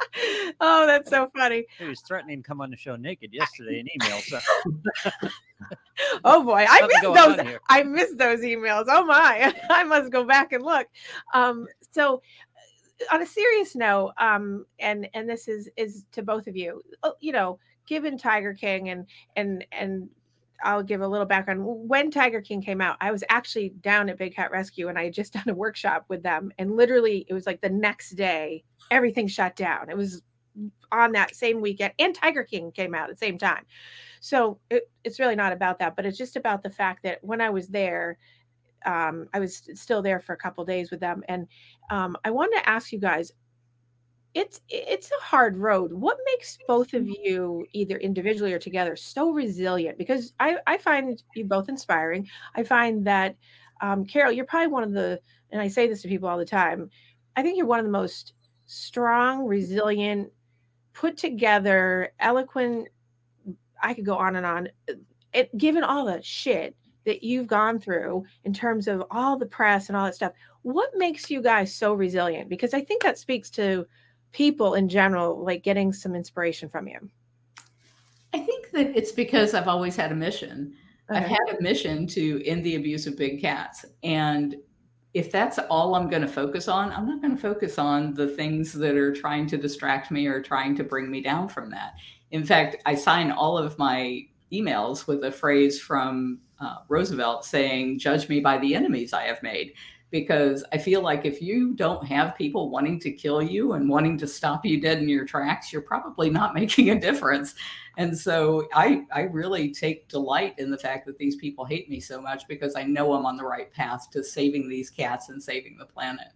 [0.60, 1.66] oh, that's so funny.
[1.78, 4.18] He was threatening to come on the show naked yesterday in email.
[4.20, 4.38] So.
[6.24, 7.58] oh boy, I missed those.
[7.68, 8.86] I missed those emails.
[8.88, 10.86] Oh my, I must go back and look.
[11.34, 12.22] Um, so,
[13.10, 16.82] on a serious note, um, and and this is is to both of you.
[17.02, 20.08] Oh, you know, given Tiger King and and and
[20.62, 21.60] I'll give a little background.
[21.64, 25.04] When Tiger King came out, I was actually down at Big Cat Rescue and I
[25.04, 26.52] had just done a workshop with them.
[26.58, 29.90] And literally, it was like the next day, everything shut down.
[29.90, 30.22] It was
[30.90, 33.64] on that same weekend, and Tiger King came out at the same time.
[34.20, 37.40] So it, it's really not about that, but it's just about the fact that when
[37.40, 38.18] I was there,
[38.84, 41.46] um, I was still there for a couple days with them, and
[41.90, 43.32] um, I wanted to ask you guys
[44.34, 45.92] it's it's a hard road.
[45.92, 49.98] What makes both of you either individually or together so resilient?
[49.98, 52.28] Because i i find you both inspiring.
[52.54, 53.36] I find that
[53.82, 55.20] um, carol you're probably one of the
[55.50, 56.88] and i say this to people all the time
[57.36, 58.32] i think you're one of the most
[58.64, 60.30] strong resilient
[60.94, 62.88] put together eloquent
[63.82, 64.68] i could go on and on
[65.34, 69.88] it, given all the shit that you've gone through in terms of all the press
[69.88, 72.48] and all that stuff what makes you guys so resilient?
[72.48, 73.84] Because i think that speaks to
[74.32, 77.10] people in general like getting some inspiration from you
[78.34, 80.74] I think that it's because I've always had a mission.
[81.10, 83.84] I've had a mission to end the abuse of big cats.
[84.02, 84.56] And
[85.12, 88.28] if that's all I'm going to focus on, I'm not going to focus on the
[88.28, 91.94] things that are trying to distract me or trying to bring me down from that.
[92.30, 97.98] In fact, I sign all of my emails with a phrase from uh, Roosevelt saying,
[97.98, 99.74] Judge me by the enemies I have made.
[100.12, 104.16] Because I feel like if you don't have people wanting to kill you and wanting
[104.18, 107.54] to stop you dead in your tracks, you're probably not making a difference.
[107.98, 111.98] And so I, I really take delight in the fact that these people hate me
[111.98, 115.42] so much because I know I'm on the right path to saving these cats and
[115.42, 116.28] saving the planet.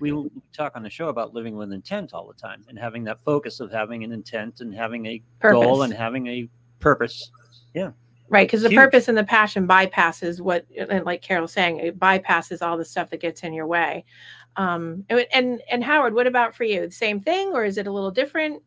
[0.00, 3.20] We talk on the show about living with intent all the time and having that
[3.24, 6.48] focus of having an intent and having a goal and having a
[6.78, 7.32] purpose.
[8.30, 8.78] Right, because the Huge.
[8.78, 13.08] purpose and the passion bypasses what, and like Carol's saying, it bypasses all the stuff
[13.10, 14.04] that gets in your way.
[14.56, 16.86] Um, and and, and Howard, what about for you?
[16.86, 18.62] The same thing, or is it a little different?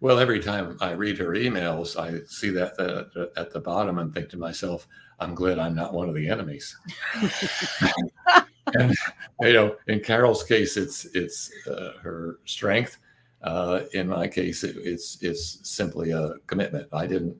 [0.00, 4.14] Well, every time I read her emails, I see that uh, at the bottom and
[4.14, 4.86] think to myself,
[5.18, 6.76] I'm glad I'm not one of the enemies.
[8.74, 8.94] and,
[9.40, 12.98] you know, in Carol's case, it's it's uh, her strength.
[13.42, 16.86] Uh, in my case, it, it's it's simply a commitment.
[16.92, 17.36] I didn't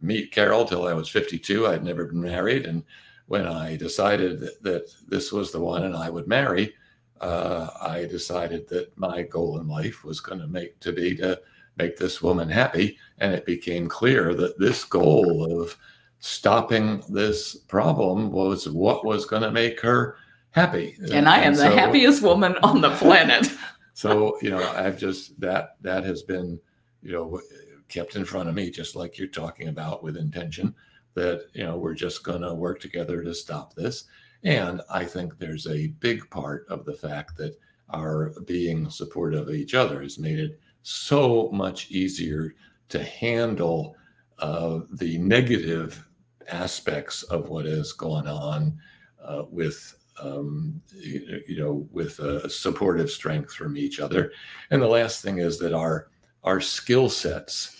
[0.00, 1.66] meet Carol till I was 52.
[1.66, 2.82] I'd never been married, and
[3.28, 6.74] when I decided that, that this was the one and I would marry,
[7.20, 11.40] uh, I decided that my goal in life was going to make to be to
[11.76, 12.98] make this woman happy.
[13.18, 15.76] And it became clear that this goal of
[16.20, 20.16] stopping this problem was what was going to make her
[20.50, 20.96] happy.
[21.12, 23.52] And I am the so- happiest woman on the planet.
[23.94, 26.60] So, you know, I've just that that has been,
[27.02, 27.40] you know,
[27.88, 30.74] kept in front of me, just like you're talking about with intention,
[31.14, 34.04] that, you know, we're just going to work together to stop this.
[34.44, 37.58] And I think there's a big part of the fact that
[37.90, 42.54] our being supportive of each other has made it so much easier
[42.88, 43.96] to handle
[44.38, 46.06] uh, the negative
[46.48, 48.78] aspects of what has gone on
[49.22, 52.20] uh, with um, you, know with
[52.50, 54.32] supportive strength from each other
[54.70, 56.08] and the last thing is that our
[56.42, 57.77] our skill sets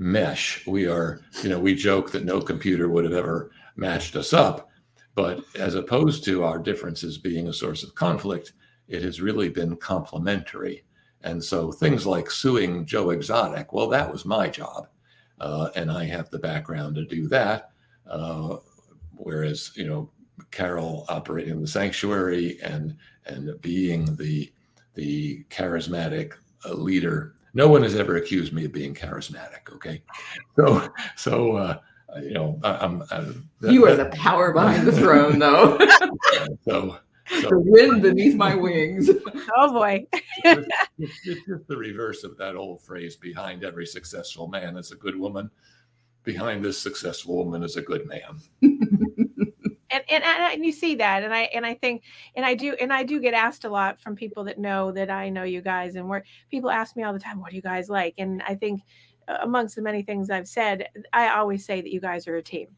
[0.00, 4.32] mesh we are you know we joke that no computer would have ever matched us
[4.32, 4.68] up
[5.14, 8.54] but as opposed to our differences being a source of conflict
[8.88, 10.82] it has really been complementary
[11.22, 14.88] and so things like suing Joe Exotic, well, that was my job.
[15.38, 17.70] Uh, and I have the background to do that.
[18.06, 18.56] Uh,
[19.16, 20.10] whereas, you know,
[20.50, 22.96] Carol operating the sanctuary and
[23.26, 24.50] and being the
[24.94, 26.32] the charismatic
[26.64, 27.34] uh, leader.
[27.54, 29.72] No one has ever accused me of being charismatic.
[29.72, 30.02] Okay,
[30.56, 31.78] so so uh,
[32.22, 35.78] you know I, I'm, I'm You are the power behind the throne, though.
[36.64, 36.98] so
[37.42, 39.10] the wind beneath my wings.
[39.56, 40.06] Oh boy,
[40.44, 44.96] it's, it's just the reverse of that old phrase behind every successful man is a
[44.96, 45.50] good woman
[46.22, 48.40] behind this successful woman is a good man
[49.90, 52.02] and, and and you see that, and I and I think,
[52.36, 55.10] and I do, and I do get asked a lot from people that know that
[55.10, 57.62] I know you guys, and where people ask me all the time, "What do you
[57.62, 58.82] guys like?" And I think
[59.28, 62.42] uh, amongst the many things I've said, I always say that you guys are a
[62.42, 62.68] team.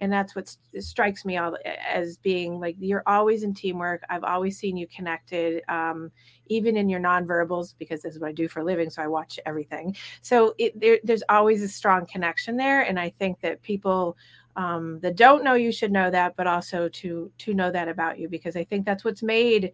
[0.00, 1.56] And that's what strikes me all
[1.88, 4.02] as being like you're always in teamwork.
[4.10, 6.10] I've always seen you connected, um,
[6.46, 8.90] even in your nonverbals, because this is what I do for a living.
[8.90, 9.96] So I watch everything.
[10.20, 12.82] So it, there, there's always a strong connection there.
[12.82, 14.16] And I think that people
[14.56, 18.18] um, that don't know you should know that, but also to to know that about
[18.18, 19.72] you, because I think that's what's made,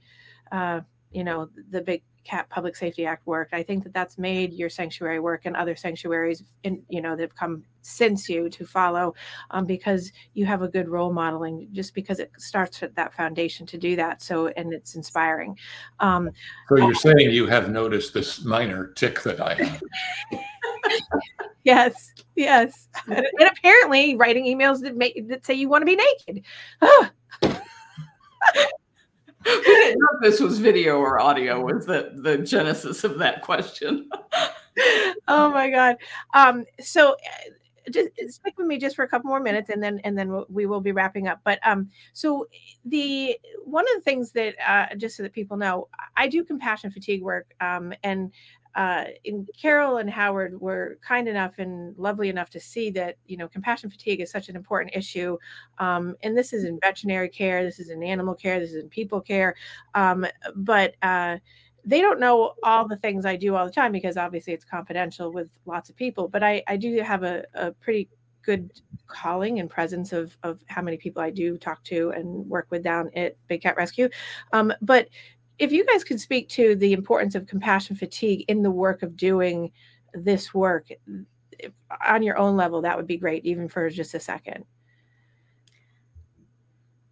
[0.52, 3.48] uh, you know, the big cat public safety act work.
[3.52, 7.22] I think that that's made your sanctuary work and other sanctuaries in you know that
[7.22, 9.14] have come since you to follow
[9.50, 13.66] um, because you have a good role modeling just because it starts at that foundation
[13.66, 14.22] to do that.
[14.22, 15.56] So and it's inspiring.
[16.00, 16.30] Um,
[16.68, 19.82] so you're saying you have noticed this minor tick that i have
[21.68, 22.88] yes yes.
[23.08, 26.44] And, and apparently writing emails that make that say you want to be naked.
[29.44, 33.40] We didn't know if this was video or audio was the, the genesis of that
[33.40, 34.10] question.
[35.28, 35.96] oh my god.
[36.34, 40.00] Um so uh, just stick with me just for a couple more minutes and then
[40.04, 41.40] and then we'll- we will be wrapping up.
[41.44, 42.46] But um so
[42.84, 46.90] the one of the things that uh just so that people know i do compassion
[46.90, 48.32] fatigue work um and
[48.74, 53.36] uh in carol and howard were kind enough and lovely enough to see that you
[53.36, 55.36] know compassion fatigue is such an important issue
[55.78, 58.88] um and this is in veterinary care this is in animal care this is in
[58.88, 59.54] people care
[59.94, 61.36] um but uh
[61.84, 65.32] they don't know all the things I do all the time because obviously it's confidential
[65.32, 66.28] with lots of people.
[66.28, 68.10] But I, I do have a, a pretty
[68.42, 68.70] good
[69.06, 72.82] calling and presence of, of how many people I do talk to and work with
[72.82, 74.08] down at Big Cat Rescue.
[74.52, 75.08] Um, but
[75.58, 79.16] if you guys could speak to the importance of compassion fatigue in the work of
[79.16, 79.72] doing
[80.14, 80.88] this work,
[82.06, 84.64] on your own level, that would be great, even for just a second.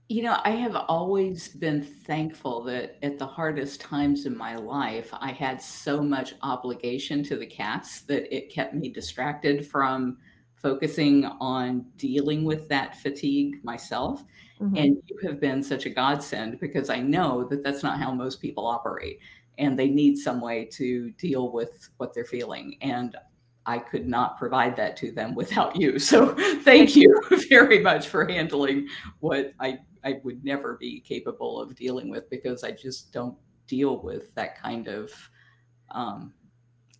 [0.09, 5.11] You know, I have always been thankful that at the hardest times in my life,
[5.13, 10.19] I had so much obligation to the cats that it kept me distracted from
[10.55, 14.23] focusing on dealing with that fatigue myself.
[14.61, 14.77] Mm-hmm.
[14.77, 18.41] And you have been such a godsend because I know that that's not how most
[18.41, 19.19] people operate
[19.59, 22.77] and they need some way to deal with what they're feeling.
[22.81, 23.17] And
[23.65, 25.99] I could not provide that to them without you.
[26.07, 28.89] So thank you very much for handling
[29.21, 33.37] what I I would never be capable of dealing with because I just don't
[33.67, 35.13] deal with that kind of.
[35.91, 36.33] Um,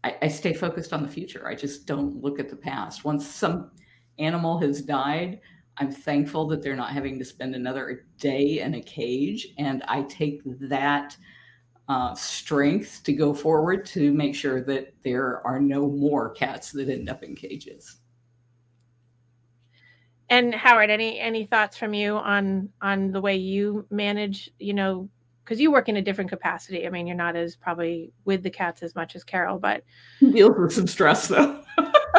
[0.03, 1.47] I, I stay focused on the future.
[1.47, 3.05] I just don't look at the past.
[3.05, 3.71] Once some
[4.19, 5.41] animal has died,
[5.79, 10.03] I'm thankful that they're not having to spend another day in a cage, and I
[10.03, 11.17] take that
[11.89, 16.89] uh, strength to go forward to make sure that there are no more cats that
[16.89, 17.99] end up in cages.
[20.29, 25.09] And Howard, any any thoughts from you on on the way you manage, you know,
[25.45, 26.85] because you work in a different capacity.
[26.85, 29.85] I mean, you're not as probably with the cats as much as Carol, but
[30.19, 31.63] deals with some stress though.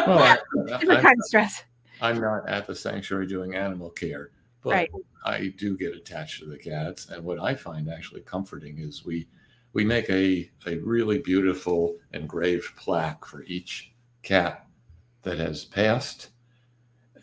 [0.06, 0.38] well, I,
[0.78, 1.64] different kind of stress.
[2.00, 4.30] I'm not at the sanctuary doing animal care,
[4.62, 4.90] but right.
[5.24, 7.08] I do get attached to the cats.
[7.10, 9.26] And what I find actually comforting is we
[9.72, 13.92] we make a a really beautiful engraved plaque for each
[14.22, 14.66] cat
[15.22, 16.30] that has passed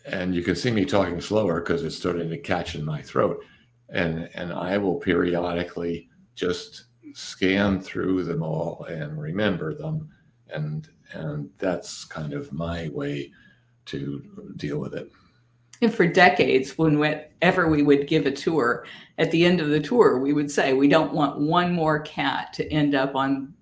[0.06, 3.44] and you can see me talking slower because it's starting to catch in my throat
[3.90, 10.08] and and i will periodically just scan through them all and remember them
[10.50, 13.30] and and that's kind of my way
[13.86, 14.22] to
[14.56, 15.10] deal with it
[15.82, 18.86] and for decades whenever we would give a tour
[19.18, 22.52] at the end of the tour we would say we don't want one more cat
[22.52, 23.52] to end up on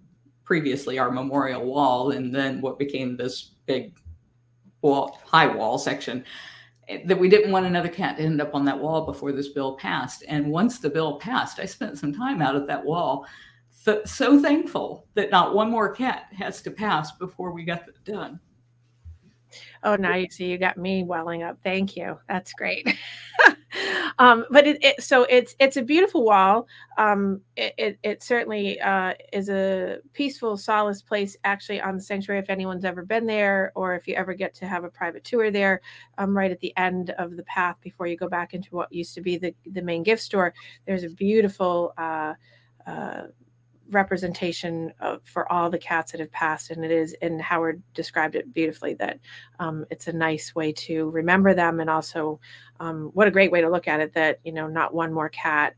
[0.45, 3.95] previously our memorial wall and then what became this big
[4.85, 6.25] wall, high wall section
[6.89, 9.49] eh, that we didn't want another cat to end up on that wall before this
[9.49, 10.23] bill passed.
[10.29, 13.27] And once the bill passed, I spent some time out at that wall,
[13.85, 18.05] th- so thankful that not one more cat has to pass before we got that
[18.05, 18.39] done.
[19.83, 21.59] Oh, now you see, you got me welling up.
[21.63, 22.19] Thank you.
[22.29, 22.89] That's great.
[24.19, 26.67] um, but it, it, so it's it's a beautiful wall.
[26.99, 31.37] Um, it, it, it certainly uh, is a peaceful, solace place.
[31.45, 34.67] Actually, on the sanctuary, if anyone's ever been there, or if you ever get to
[34.67, 35.81] have a private tour there,
[36.19, 39.15] um, right at the end of the path before you go back into what used
[39.15, 40.55] to be the the main gift store,
[40.87, 41.93] there's a beautiful.
[41.99, 42.35] Uh,
[42.87, 43.23] uh,
[43.91, 48.35] representation of, for all the cats that have passed and it is and howard described
[48.35, 49.19] it beautifully that
[49.59, 52.41] um, it's a nice way to remember them and also
[52.81, 55.29] um, what a great way to look at it that you know not one more
[55.29, 55.75] cat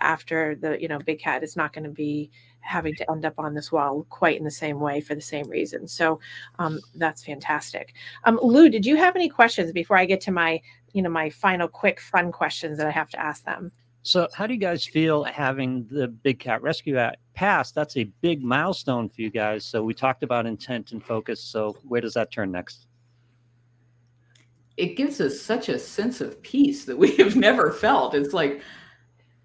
[0.00, 2.30] after the you know big cat is not going to be
[2.60, 5.48] having to end up on this wall quite in the same way for the same
[5.48, 5.88] reason.
[5.88, 6.20] So
[6.58, 7.94] um, that's fantastic.
[8.24, 10.60] Um, lou did you have any questions before i get to my
[10.92, 13.72] you know my final quick fun questions that i have to ask them
[14.02, 17.74] so, how do you guys feel having the Big Cat Rescue Act passed?
[17.74, 19.64] That's a big milestone for you guys.
[19.64, 21.42] So, we talked about intent and focus.
[21.42, 22.86] So, where does that turn next?
[24.78, 28.14] It gives us such a sense of peace that we have never felt.
[28.14, 28.62] It's like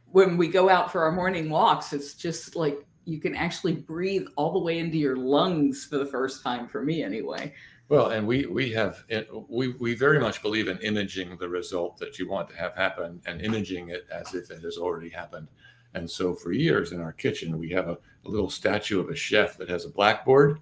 [0.06, 4.26] when we go out for our morning walks, it's just like you can actually breathe
[4.38, 7.54] all the way into your lungs for the first time, for me anyway.
[7.88, 11.98] Well, and we we have eh, we we very much believe in imaging the result
[11.98, 15.48] that you want to have happen and imaging it as if it has already happened.
[15.94, 19.16] And so for years in our kitchen, we have a, a little statue of a
[19.16, 20.60] chef that has a blackboard,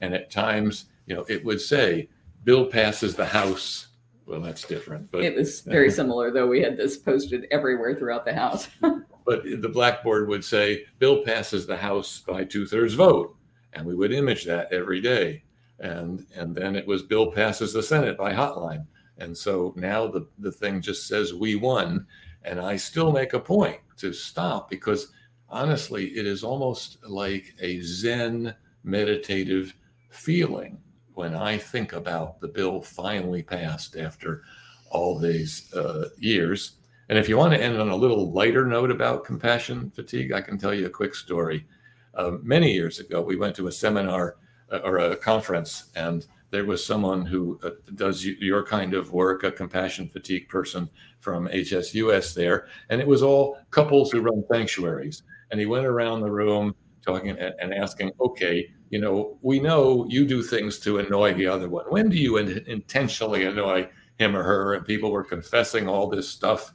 [0.00, 2.08] and at times, you know, it would say,
[2.42, 3.88] "Bill passes the house."
[4.26, 6.48] Well, that's different, but it was very similar, though.
[6.48, 8.68] We had this posted everywhere throughout the house.
[8.80, 13.36] but the blackboard would say, "Bill passes the house by two thirds vote,"
[13.74, 15.44] and we would image that every day
[15.80, 18.86] and and then it was bill passes the senate by hotline.
[19.18, 22.06] And so now the the thing just says we won.
[22.42, 25.12] And i still make a point to stop because
[25.48, 29.74] honestly it is almost like a zen meditative
[30.10, 30.78] feeling
[31.14, 34.42] when i think about the bill finally passed after
[34.90, 36.76] all these uh, years.
[37.08, 40.40] And if you want to end on a little lighter note about compassion fatigue i
[40.40, 41.66] can tell you a quick story.
[42.14, 44.36] Uh, many years ago we went to a seminar
[44.70, 49.50] or a conference, and there was someone who uh, does your kind of work, a
[49.50, 50.88] compassion fatigue person
[51.18, 55.24] from HSUS there, and it was all couples who run sanctuaries.
[55.50, 56.74] And he went around the room
[57.04, 61.68] talking and asking, okay, you know, we know you do things to annoy the other
[61.68, 61.86] one.
[61.88, 63.88] When do you in- intentionally annoy
[64.18, 64.74] him or her?
[64.74, 66.72] And people were confessing all this stuff,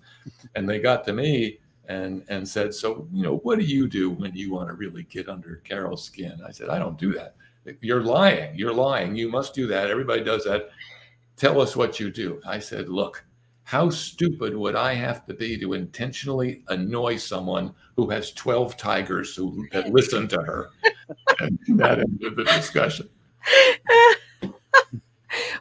[0.56, 4.12] and they got to me and and said, so you know, what do you do
[4.12, 6.40] when you want to really get under Carol's skin?
[6.46, 7.36] I said, I don't do that.
[7.82, 8.56] You're lying.
[8.56, 9.16] You're lying.
[9.16, 9.90] You must do that.
[9.90, 10.70] Everybody does that.
[11.36, 12.42] Tell us what you do.
[12.46, 13.24] I said, Look,
[13.64, 19.36] how stupid would I have to be to intentionally annoy someone who has 12 tigers
[19.36, 20.70] who that listen to her?
[21.40, 23.10] and that ended the discussion.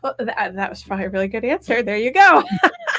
[0.03, 1.83] well, that, that was probably a really good answer.
[1.83, 2.43] There you go.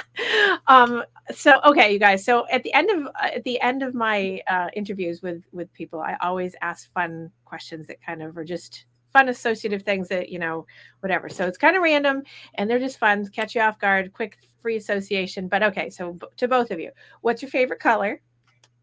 [0.67, 1.03] um,
[1.33, 2.23] so okay, you guys.
[2.23, 5.71] So at the end of uh, at the end of my uh, interviews with with
[5.73, 10.29] people, I always ask fun questions that kind of are just fun associative things that
[10.29, 10.65] you know
[11.01, 11.27] whatever.
[11.29, 12.23] So it's kind of random
[12.55, 15.47] and they're just fun, catch you off guard, quick free association.
[15.47, 18.21] But okay, so b- to both of you, what's your favorite color?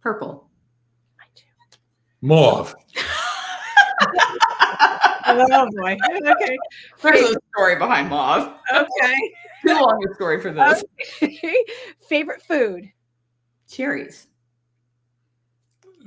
[0.02, 0.48] Purple.
[1.18, 1.78] Mine too.
[2.20, 2.74] Mauve.
[5.28, 5.96] Oh boy.
[6.08, 6.58] Okay.
[7.02, 8.52] There's a story behind mauve.
[8.72, 9.14] Okay.
[9.66, 10.84] Too long a story for this.
[11.22, 11.64] okay.
[12.08, 12.90] favorite food?
[13.68, 14.28] Cherries.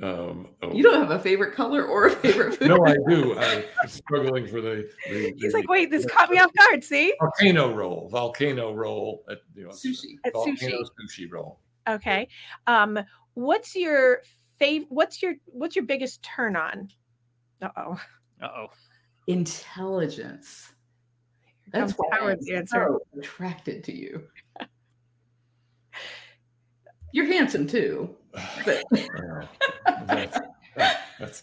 [0.02, 0.72] Um, oh.
[0.72, 2.68] You don't have a favorite color or a favorite food.
[2.70, 3.38] No, I do.
[3.38, 6.82] I'm struggling for the, the, He's the like, wait, this caught me off guard.
[6.82, 7.12] See?
[7.20, 8.08] volcano roll.
[8.10, 9.24] Volcano roll.
[9.30, 10.14] At, you know, Sushi.
[10.24, 11.26] At volcano sushi.
[11.26, 11.60] sushi roll.
[11.88, 12.28] Okay.
[12.66, 12.98] Um,
[13.34, 14.22] what's your
[14.60, 14.86] fav?
[14.88, 16.88] What's your what's your biggest turn on?
[17.60, 18.00] Uh oh.
[18.42, 18.66] Uh oh.
[19.26, 20.72] Intelligence.
[21.72, 22.98] That's why Howard's I'm answer.
[23.12, 24.22] so attracted to you.
[27.12, 28.16] You're handsome too.
[28.64, 28.84] But
[30.06, 30.38] that's,
[31.18, 31.42] that's,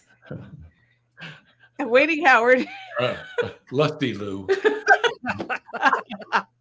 [1.78, 2.66] I'm waiting, Howard.
[3.00, 3.14] uh,
[3.70, 4.48] lusty Lou.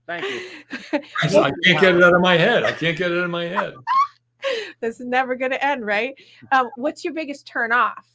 [0.07, 0.49] Thank you.
[0.93, 2.63] I can't get it out of my head.
[2.63, 3.73] I can't get it out of my head.
[4.79, 6.15] this is never going to end, right?
[6.51, 8.05] Um, what's your biggest turn off?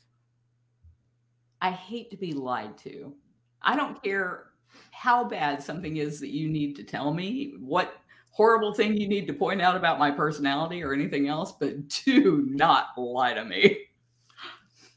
[1.60, 3.14] I hate to be lied to.
[3.60, 4.46] I don't care
[4.90, 7.94] how bad something is that you need to tell me, what
[8.32, 12.44] horrible thing you need to point out about my personality or anything else, but do
[12.48, 13.78] not lie to me.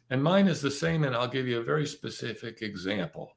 [0.09, 3.35] And mine is the same, and I'll give you a very specific example.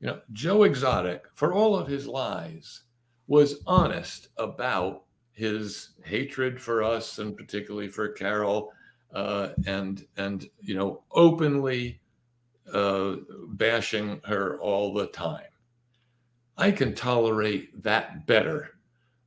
[0.00, 2.82] You know, Joe Exotic, for all of his lies,
[3.26, 8.70] was honest about his hatred for us and particularly for Carol,
[9.14, 12.00] uh, and and you know, openly
[12.72, 13.16] uh,
[13.48, 15.42] bashing her all the time.
[16.56, 18.73] I can tolerate that better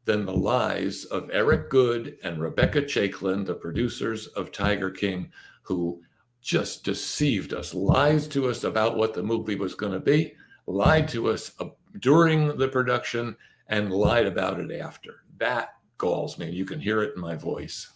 [0.07, 5.31] than the lies of Eric Goode and Rebecca Chaiklin, the producers of Tiger King,
[5.61, 6.01] who
[6.41, 10.33] just deceived us, lies to us about what the movie was going to be,
[10.65, 11.51] lied to us
[11.99, 13.35] during the production,
[13.67, 15.25] and lied about it after.
[15.37, 16.49] That galls me.
[16.49, 17.91] You can hear it in my voice.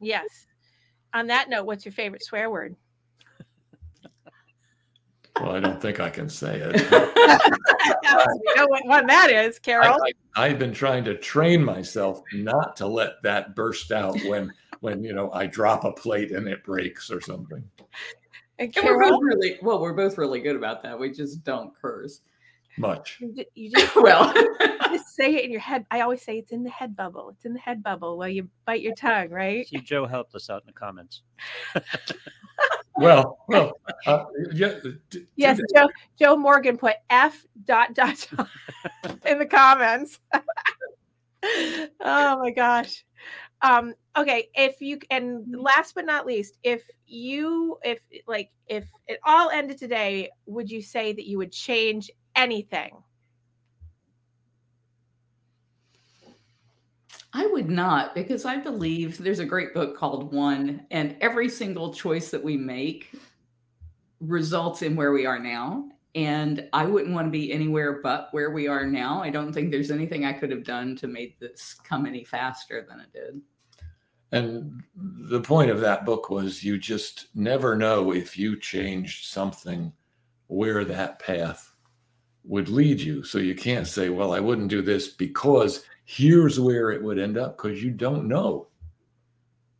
[0.00, 0.46] Yes.
[1.14, 2.74] On that note, what's your favorite swear word?
[5.40, 6.72] Well, I don't think I can say it.
[6.90, 9.98] we know what one that is, Carol.
[10.36, 15.02] I, have been trying to train myself not to let that burst out when, when
[15.02, 17.64] you know, I drop a plate and it breaks or something.
[18.58, 20.98] and And we're both really well, we're both really good about that.
[20.98, 22.20] We just don't curse.
[22.78, 23.18] Much.
[23.20, 24.32] you ju- you just, well,
[24.90, 25.84] just say it in your head.
[25.90, 27.30] I always say it's in the head bubble.
[27.30, 29.66] It's in the head bubble while you bite your tongue, right?
[29.66, 31.22] See, Joe helped us out in the comments.
[33.00, 33.72] Well, well,
[34.06, 34.74] uh, yeah.
[35.10, 38.48] d- Yes, today- Joe Joe Morgan put F dot dot dot
[39.26, 40.20] in the comments.
[41.42, 43.04] oh my gosh.
[43.62, 49.18] Um, okay, if you and last but not least, if you if like if it
[49.24, 52.92] all ended today, would you say that you would change anything?
[57.32, 61.94] I would not because I believe there's a great book called One, and every single
[61.94, 63.12] choice that we make
[64.20, 65.88] results in where we are now.
[66.16, 69.22] And I wouldn't want to be anywhere but where we are now.
[69.22, 72.84] I don't think there's anything I could have done to make this come any faster
[72.88, 73.40] than it did.
[74.32, 79.92] And the point of that book was you just never know if you changed something
[80.48, 81.72] where that path
[82.44, 83.22] would lead you.
[83.22, 87.38] So you can't say, well, I wouldn't do this because here's where it would end
[87.38, 88.66] up because you don't know.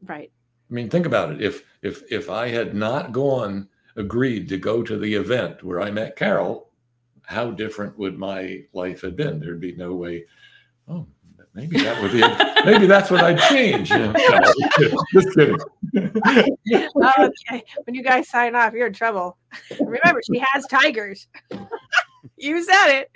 [0.05, 0.31] Right.
[0.71, 1.43] I mean, think about it.
[1.43, 5.91] If if if I had not gone agreed to go to the event where I
[5.91, 6.71] met Carol,
[7.25, 9.41] how different would my life have been?
[9.41, 10.25] There'd be no way.
[10.89, 11.09] Oh,
[11.55, 12.21] maybe that would be.
[12.71, 13.91] maybe that's what I'd change.
[13.91, 14.13] You know?
[14.13, 15.59] No, just kidding.
[15.97, 17.65] okay.
[17.85, 19.37] When you guys sign off, you're in trouble.
[19.81, 21.27] Remember, she has tigers.
[22.41, 23.11] You said it.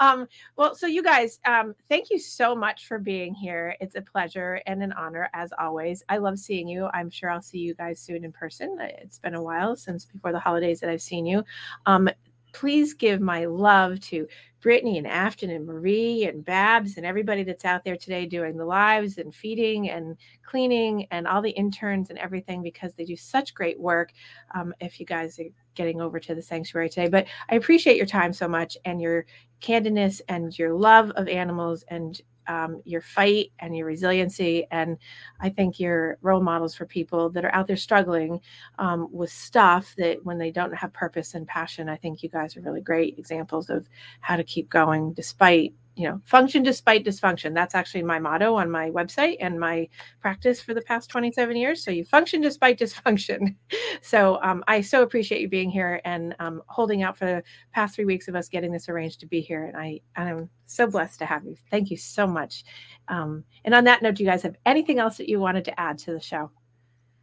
[0.00, 0.26] Um,
[0.56, 3.76] well, so you guys, um, thank you so much for being here.
[3.80, 6.02] It's a pleasure and an honor, as always.
[6.08, 6.88] I love seeing you.
[6.92, 8.76] I'm sure I'll see you guys soon in person.
[8.80, 11.44] It's been a while since before the holidays that I've seen you.
[11.86, 12.08] Um,
[12.52, 14.26] please give my love to
[14.60, 18.64] Brittany and Afton and Marie and Babs and everybody that's out there today doing the
[18.64, 23.54] lives and feeding and cleaning and all the interns and everything because they do such
[23.54, 24.12] great work.
[24.54, 28.06] Um, if you guys are getting over to the sanctuary today, but I appreciate your
[28.06, 29.26] time so much and your
[29.60, 34.66] candidness and your love of animals and um, your fight and your resiliency.
[34.70, 34.98] And
[35.40, 38.40] I think you're role models for people that are out there struggling
[38.78, 42.56] um, with stuff that when they don't have purpose and passion, I think you guys
[42.56, 43.88] are really great examples of
[44.20, 47.54] how to keep going despite you know, function despite dysfunction.
[47.54, 49.88] That's actually my motto on my website and my
[50.20, 51.84] practice for the past 27 years.
[51.84, 53.56] So you function despite dysfunction.
[54.00, 57.42] So um, I so appreciate you being here and um, holding out for the
[57.72, 59.64] past three weeks of us getting this arranged to be here.
[59.64, 61.56] And I, and I'm so blessed to have you.
[61.70, 62.64] Thank you so much.
[63.08, 65.80] Um, and on that note, do you guys have anything else that you wanted to
[65.80, 66.50] add to the show?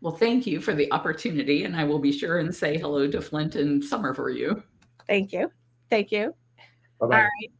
[0.01, 1.63] Well, thank you for the opportunity.
[1.65, 4.63] And I will be sure and say hello to Flint and Summer for you.
[5.07, 5.51] Thank you.
[5.89, 6.35] Thank you.
[6.99, 7.15] Bye-bye.
[7.15, 7.51] All right.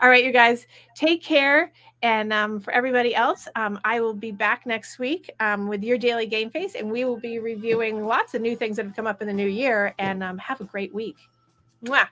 [0.00, 1.72] All right, you guys, take care.
[2.02, 5.96] And um, for everybody else, um, I will be back next week um, with your
[5.96, 9.06] daily game face, and we will be reviewing lots of new things that have come
[9.06, 9.94] up in the new year.
[9.98, 11.16] And um, have a great week.
[11.84, 12.08] Mwah.